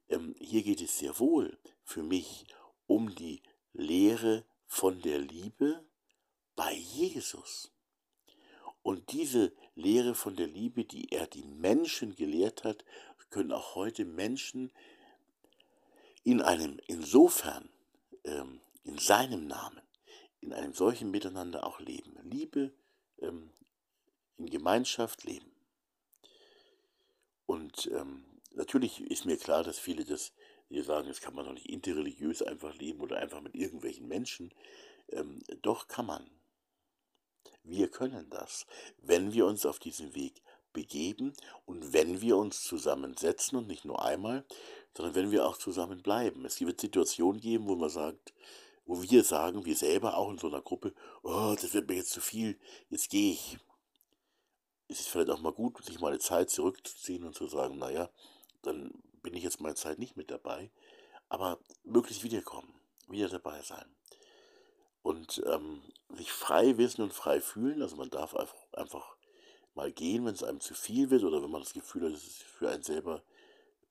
ähm, 0.09 0.35
hier 0.39 0.63
geht 0.63 0.81
es 0.81 0.99
sehr 0.99 1.19
wohl 1.19 1.59
für 1.83 2.03
mich 2.03 2.45
um 2.87 3.15
die 3.15 3.43
Lehre 3.73 4.45
von 4.67 5.01
der 5.03 5.19
Liebe 5.19 5.85
bei 6.55 6.73
Jesus. 6.73 7.73
Und 8.83 9.13
diese 9.13 9.53
Lehre 9.81 10.15
von 10.15 10.37
der 10.37 10.47
Liebe, 10.47 10.85
die 10.85 11.11
er 11.13 11.27
die 11.27 11.45
Menschen 11.45 12.15
gelehrt 12.15 12.65
hat, 12.65 12.85
können 13.31 13.53
auch 13.53 13.75
heute 13.75 14.05
Menschen 14.05 14.73
in 16.25 16.43
einem 16.43 16.79
insofern, 16.87 17.69
ähm, 18.25 18.61
in 18.85 18.99
seinem 18.99 19.47
Namen, 19.47 19.81
in 20.41 20.53
einem 20.53 20.75
solchen 20.75 21.11
Miteinander 21.11 21.65
auch 21.65 21.81
leben. 21.81 22.17
Liebe 22.23 22.73
ähm, 23.19 23.51
in 24.37 24.47
Gemeinschaft 24.47 25.25
leben. 25.25 25.51
Und 27.47 27.91
ähm, 27.93 28.25
natürlich 28.55 29.01
ist 29.01 29.25
mir 29.25 29.37
klar, 29.37 29.63
dass 29.63 29.79
viele 29.79 30.05
das 30.05 30.33
hier 30.69 30.85
sagen, 30.85 31.09
das 31.09 31.21
kann 31.21 31.35
man 31.35 31.45
doch 31.45 31.53
nicht 31.53 31.69
interreligiös 31.69 32.43
einfach 32.43 32.75
leben 32.77 33.01
oder 33.01 33.19
einfach 33.19 33.41
mit 33.41 33.55
irgendwelchen 33.55 34.07
Menschen. 34.07 34.55
Ähm, 35.09 35.43
doch 35.63 35.89
kann 35.89 36.07
man. 36.07 36.31
Wir 37.63 37.89
können 37.89 38.29
das, 38.31 38.67
wenn 38.99 39.33
wir 39.33 39.47
uns 39.47 39.67
auf 39.67 39.79
diesen 39.79 40.15
Weg 40.15 40.43
begeben 40.73 41.35
und 41.67 41.93
wenn 41.93 42.21
wir 42.21 42.37
uns 42.37 42.63
zusammensetzen 42.63 43.59
und 43.59 43.67
nicht 43.67 43.85
nur 43.85 44.03
einmal, 44.05 44.45
sondern 44.97 45.15
wenn 45.15 45.31
wir 45.31 45.47
auch 45.47 45.57
zusammen 45.57 46.03
bleiben. 46.03 46.45
Es 46.45 46.61
wird 46.61 46.81
Situationen 46.81 47.41
geben, 47.41 47.67
wo 47.67 47.77
man 47.77 47.91
sagt, 47.91 48.33
wo 48.87 49.03
wir 49.03 49.23
sagen, 49.25 49.65
wir 49.65 49.77
selber 49.77 50.17
auch 50.17 50.31
in 50.31 50.39
so 50.39 50.49
einer 50.49 50.63
Gruppe, 50.63 50.95
oh, 51.23 51.55
das 51.61 51.75
wird 51.75 51.89
mir 51.89 51.97
jetzt 51.97 52.11
zu 52.11 52.21
viel, 52.21 52.59
jetzt 52.89 53.11
gehe 53.11 53.33
ich. 53.33 53.59
Es 54.89 55.01
ist 55.01 55.09
vielleicht 55.09 55.31
auch 55.31 55.41
mal 55.41 55.53
gut, 55.53 55.85
sich 55.85 56.01
mal 56.01 56.09
eine 56.09 56.19
Zeit 56.19 56.51
zurückzuziehen 56.51 57.25
und 57.25 57.35
zu 57.35 57.47
sagen, 57.47 57.79
naja, 57.79 58.11
dann 58.63 58.93
bin 59.23 59.35
ich 59.35 59.45
jetzt 59.45 59.61
meine 59.61 59.77
Zeit 59.77 59.99
nicht 59.99 60.17
mit 60.17 60.31
dabei, 60.31 60.71
aber 61.29 61.61
möglichst 61.85 62.25
wiederkommen, 62.25 62.75
wieder 63.09 63.29
dabei 63.29 63.63
sein. 63.63 63.95
Und 65.03 65.43
ähm, 65.47 65.83
sich 66.15 66.33
frei 66.33 66.77
wissen 66.77 67.03
und 67.03 67.13
frei 67.13 67.41
fühlen, 67.41 67.83
also 67.83 67.97
man 67.97 68.11
darf 68.11 68.35
einfach, 68.35 68.57
einfach 68.73 69.17
mal 69.75 69.93
gehen, 69.93 70.27
wenn 70.27 70.35
es 70.35 70.43
einem 70.43 70.61
zu 70.61 70.75
viel 70.75 71.11
wird 71.11 71.25
oder 71.25 71.43
wenn 71.43 71.51
man 71.51 71.63
das 71.63 71.73
Gefühl 71.73 72.05
hat, 72.05 72.13
es 72.13 72.27
ist 72.27 72.43
für 72.43 72.69
einen 72.69 72.83
selber, 72.83 73.23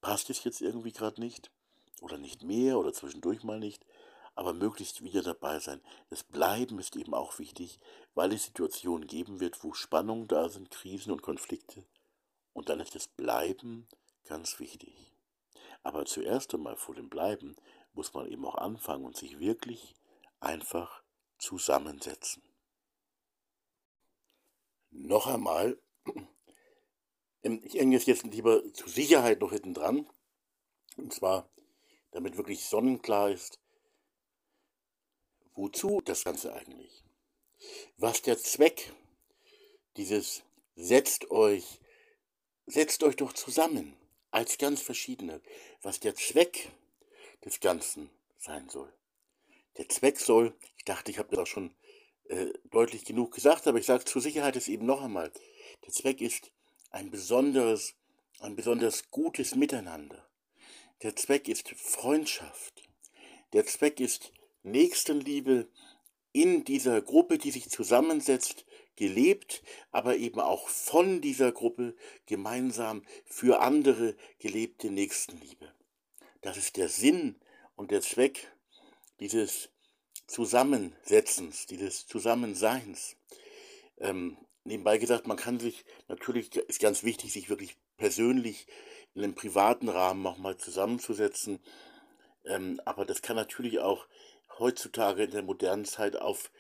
passt 0.02 0.30
es 0.30 0.44
jetzt 0.44 0.62
irgendwie 0.62 0.92
gerade 0.92 1.20
nicht 1.20 1.50
oder 2.02 2.18
nicht 2.18 2.44
mehr 2.44 2.78
oder 2.78 2.94
zwischendurch 2.94 3.44
mal 3.44 3.60
nicht, 3.60 3.86
aber 4.36 4.54
möglichst 4.54 5.04
wieder 5.04 5.22
dabei 5.22 5.60
sein. 5.60 5.82
Das 6.10 6.24
Bleiben 6.24 6.80
ist 6.80 6.96
eben 6.96 7.14
auch 7.14 7.40
wichtig, 7.40 7.80
weil 8.14 8.32
es 8.32 8.46
Situationen 8.46 9.08
geben 9.08 9.40
wird, 9.40 9.64
wo 9.64 9.74
Spannungen 9.74 10.28
da 10.28 10.48
sind, 10.50 10.72
Krisen 10.72 11.12
und 11.12 11.22
Konflikte. 11.22 11.84
Und 12.54 12.70
dann 12.70 12.80
ist 12.80 12.96
das 12.96 13.08
Bleiben 13.08 13.88
ganz 14.26 14.60
wichtig. 14.60 15.12
Aber 15.84 16.06
zuerst 16.06 16.54
einmal 16.54 16.76
vor 16.78 16.96
dem 16.96 17.10
Bleiben 17.10 17.56
muss 17.94 18.14
man 18.14 18.28
eben 18.28 18.46
auch 18.46 18.56
anfangen 18.56 19.06
und 19.06 19.18
sich 19.18 19.40
wirklich 19.40 19.96
einfach 20.40 20.99
zusammensetzen. 21.40 22.44
Noch 24.92 25.28
einmal, 25.28 25.82
ähm, 27.44 27.62
ich 27.64 27.76
hänge 27.76 27.98
es 27.98 28.06
jetzt 28.06 28.24
lieber 28.24 28.64
zur 28.74 28.90
Sicherheit 28.90 29.42
noch 29.42 29.52
hinten 29.52 29.74
dran, 29.74 30.10
und 30.98 31.14
zwar, 31.14 31.50
damit 32.12 32.38
wirklich 32.38 32.66
sonnenklar 32.66 33.32
ist, 33.32 33.60
wozu 35.54 36.02
das 36.02 36.24
Ganze 36.24 36.54
eigentlich? 36.54 37.04
Was 37.98 38.22
der 38.22 38.38
Zweck 38.38 38.94
dieses 39.98 40.44
setzt 40.76 41.30
euch, 41.30 41.80
setzt 42.66 43.04
euch 43.04 43.16
doch 43.18 43.34
zusammen 43.34 43.98
als 44.32 44.58
ganz 44.58 44.82
verschiedene, 44.82 45.42
was 45.82 46.00
der 46.00 46.16
Zweck 46.16 46.72
des 47.44 47.60
Ganzen 47.60 48.10
sein 48.38 48.70
soll. 48.70 48.94
Der 49.80 49.88
Zweck 49.88 50.20
soll, 50.20 50.54
ich 50.76 50.84
dachte, 50.84 51.10
ich 51.10 51.20
habe 51.20 51.30
das 51.30 51.40
auch 51.40 51.48
schon 51.48 51.74
äh, 52.26 52.48
deutlich 52.70 53.06
genug 53.06 53.34
gesagt, 53.34 53.66
aber 53.66 53.80
ich 53.80 53.86
sage 53.86 54.04
zur 54.04 54.22
Sicherheit 54.22 54.58
es 54.58 54.68
eben 54.68 54.86
noch 54.86 55.02
einmal. 55.02 55.32
Der 55.86 55.94
Zweck 55.94 56.20
ist 56.20 56.52
ein 56.92 57.10
besonderes, 57.12 57.96
ein 58.42 58.58
besonders 58.58 59.10
gutes 59.10 59.56
Miteinander. 59.56 60.28
Der 61.02 61.16
Zweck 61.16 61.48
ist 61.48 61.70
Freundschaft. 61.70 62.90
Der 63.54 63.66
Zweck 63.66 64.02
ist 64.02 64.34
Nächstenliebe 64.64 65.70
in 66.34 66.66
dieser 66.66 67.02
Gruppe, 67.02 67.38
die 67.38 67.52
sich 67.52 67.70
zusammensetzt, 67.70 68.66
gelebt, 68.98 69.64
aber 69.92 70.18
eben 70.18 70.42
auch 70.42 70.68
von 70.68 71.22
dieser 71.22 71.54
Gruppe 71.54 71.96
gemeinsam 72.26 73.06
für 73.24 73.62
andere 73.62 74.18
gelebte 74.40 74.92
Nächstenliebe. 74.92 75.74
Das 76.42 76.58
ist 76.58 76.76
der 76.76 76.90
Sinn 76.90 77.40
und 77.78 77.92
der 77.92 78.02
Zweck 78.02 78.52
dieses 79.20 79.70
Zusammensetzens, 80.28 81.66
dieses 81.66 82.06
Zusammenseins. 82.08 83.16
Ähm, 83.98 84.38
nebenbei 84.64 84.98
gesagt, 84.98 85.28
man 85.28 85.38
kann 85.38 85.60
sich, 85.60 85.86
natürlich 86.08 86.56
ist 86.56 86.80
ganz 86.80 87.04
wichtig, 87.04 87.34
sich 87.34 87.50
wirklich 87.50 87.78
persönlich 87.98 88.68
in 89.14 89.24
einem 89.24 89.36
privaten 89.36 89.90
Rahmen 89.90 90.26
auch 90.28 90.38
mal 90.38 90.58
zusammenzusetzen. 90.58 91.60
Ähm, 92.46 92.80
aber 92.86 93.06
das 93.06 93.22
kann 93.22 93.36
natürlich 93.36 93.80
auch 93.80 94.08
heutzutage 94.60 95.24
in 95.24 95.32
der 95.32 95.44
modernen 95.44 95.86
Zeit 95.86 96.16
auf 96.16 96.52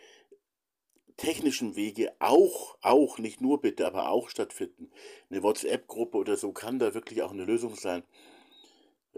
technischen 1.17 1.75
Wege 1.75 2.13
auch, 2.19 2.77
auch, 2.81 3.17
nicht 3.17 3.41
nur 3.41 3.61
bitte, 3.61 3.85
aber 3.85 4.09
auch 4.09 4.29
stattfinden. 4.29 4.89
Eine 5.29 5.43
WhatsApp-Gruppe 5.43 6.17
oder 6.17 6.37
so 6.37 6.53
kann 6.53 6.79
da 6.79 6.93
wirklich 6.93 7.21
auch 7.21 7.31
eine 7.31 7.43
Lösung 7.43 7.75
sein. 7.75 8.03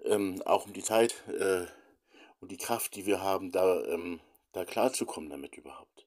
Ähm, 0.06 0.42
auch 0.44 0.66
um 0.66 0.74
die 0.74 0.84
Zeit 0.84 1.14
äh, 1.28 1.66
und 2.42 2.52
die 2.52 2.58
Kraft, 2.58 2.96
die 2.96 3.06
wir 3.06 3.22
haben, 3.22 3.52
da, 3.52 3.84
ähm, 3.86 4.20
da 4.52 4.66
klarzukommen 4.66 5.30
damit 5.30 5.56
überhaupt. 5.58 6.06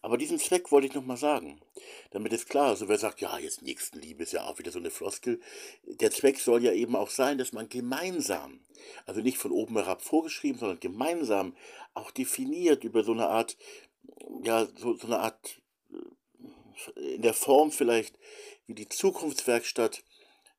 Aber 0.00 0.16
diesen 0.16 0.38
Zweck 0.38 0.70
wollte 0.72 0.86
ich 0.86 0.94
nochmal 0.94 1.16
sagen, 1.16 1.60
damit 2.10 2.32
ist 2.32 2.48
klar, 2.48 2.68
also 2.68 2.88
wer 2.88 2.98
sagt, 2.98 3.20
ja, 3.20 3.38
jetzt 3.38 3.62
Nächstenliebe 3.62 4.22
ist 4.22 4.32
ja 4.32 4.44
auch 4.44 4.58
wieder 4.58 4.70
so 4.70 4.78
eine 4.78 4.90
Floskel, 4.90 5.40
der 5.84 6.10
Zweck 6.10 6.38
soll 6.38 6.62
ja 6.62 6.72
eben 6.72 6.96
auch 6.96 7.10
sein, 7.10 7.36
dass 7.36 7.52
man 7.52 7.68
gemeinsam, 7.68 8.60
also 9.04 9.20
nicht 9.20 9.38
von 9.38 9.50
oben 9.50 9.76
herab 9.76 10.02
vorgeschrieben, 10.02 10.58
sondern 10.58 10.80
gemeinsam 10.80 11.56
auch 11.94 12.10
definiert 12.10 12.84
über 12.84 13.04
so 13.04 13.12
eine 13.12 13.28
Art 13.28 13.56
ja, 14.42 14.66
so, 14.76 14.94
so 14.94 15.06
eine 15.06 15.20
Art, 15.20 15.60
äh, 16.96 17.14
in 17.14 17.22
der 17.22 17.34
Form 17.34 17.70
vielleicht 17.70 18.18
wie 18.66 18.74
die 18.74 18.88
Zukunftswerkstatt 18.88 20.02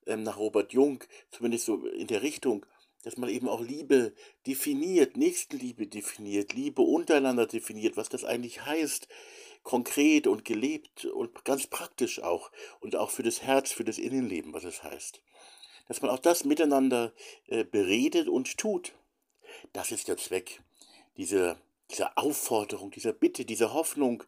ähm, 0.06 0.24
nach 0.24 0.38
Robert 0.38 0.74
Jung, 0.74 1.04
zumindest 1.32 1.66
so 1.66 1.86
in 1.86 2.08
der 2.08 2.22
Richtung, 2.22 2.66
dass 3.08 3.16
man 3.16 3.30
eben 3.30 3.48
auch 3.48 3.62
Liebe 3.62 4.14
definiert, 4.46 5.16
Nächstenliebe 5.16 5.88
definiert, 5.88 6.52
Liebe 6.52 6.82
untereinander 6.82 7.48
definiert, 7.48 7.96
was 7.96 8.10
das 8.10 8.26
eigentlich 8.26 8.66
heißt, 8.66 9.08
konkret 9.64 10.28
und 10.28 10.44
gelebt 10.44 11.06
und 11.06 11.46
ganz 11.46 11.68
praktisch 11.68 12.22
auch 12.22 12.52
und 12.82 12.98
auch 12.98 13.10
für 13.10 13.24
das 13.24 13.42
Herz, 13.44 13.72
für 13.72 13.86
das 13.86 13.98
Innenleben, 13.98 14.52
was 14.52 14.66
es 14.66 14.84
heißt. 14.84 15.22
Dass 15.88 16.02
man 16.02 16.12
auch 16.12 16.20
das 16.20 16.44
miteinander 16.44 17.14
äh, 17.46 17.64
beredet 17.64 18.28
und 18.28 18.58
tut. 18.58 18.92
Das 19.72 19.94
ist 19.94 20.10
der 20.10 20.18
Zweck 20.18 20.62
dieser 21.16 21.58
dieser 21.92 22.18
Aufforderung, 22.18 22.92
dieser 22.92 23.14
Bitte, 23.14 23.46
dieser 23.46 23.74
Hoffnung, 23.74 24.26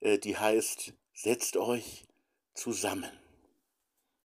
äh, 0.00 0.18
die 0.18 0.38
heißt, 0.38 0.94
setzt 1.12 1.58
euch 1.58 2.04
zusammen. 2.54 3.12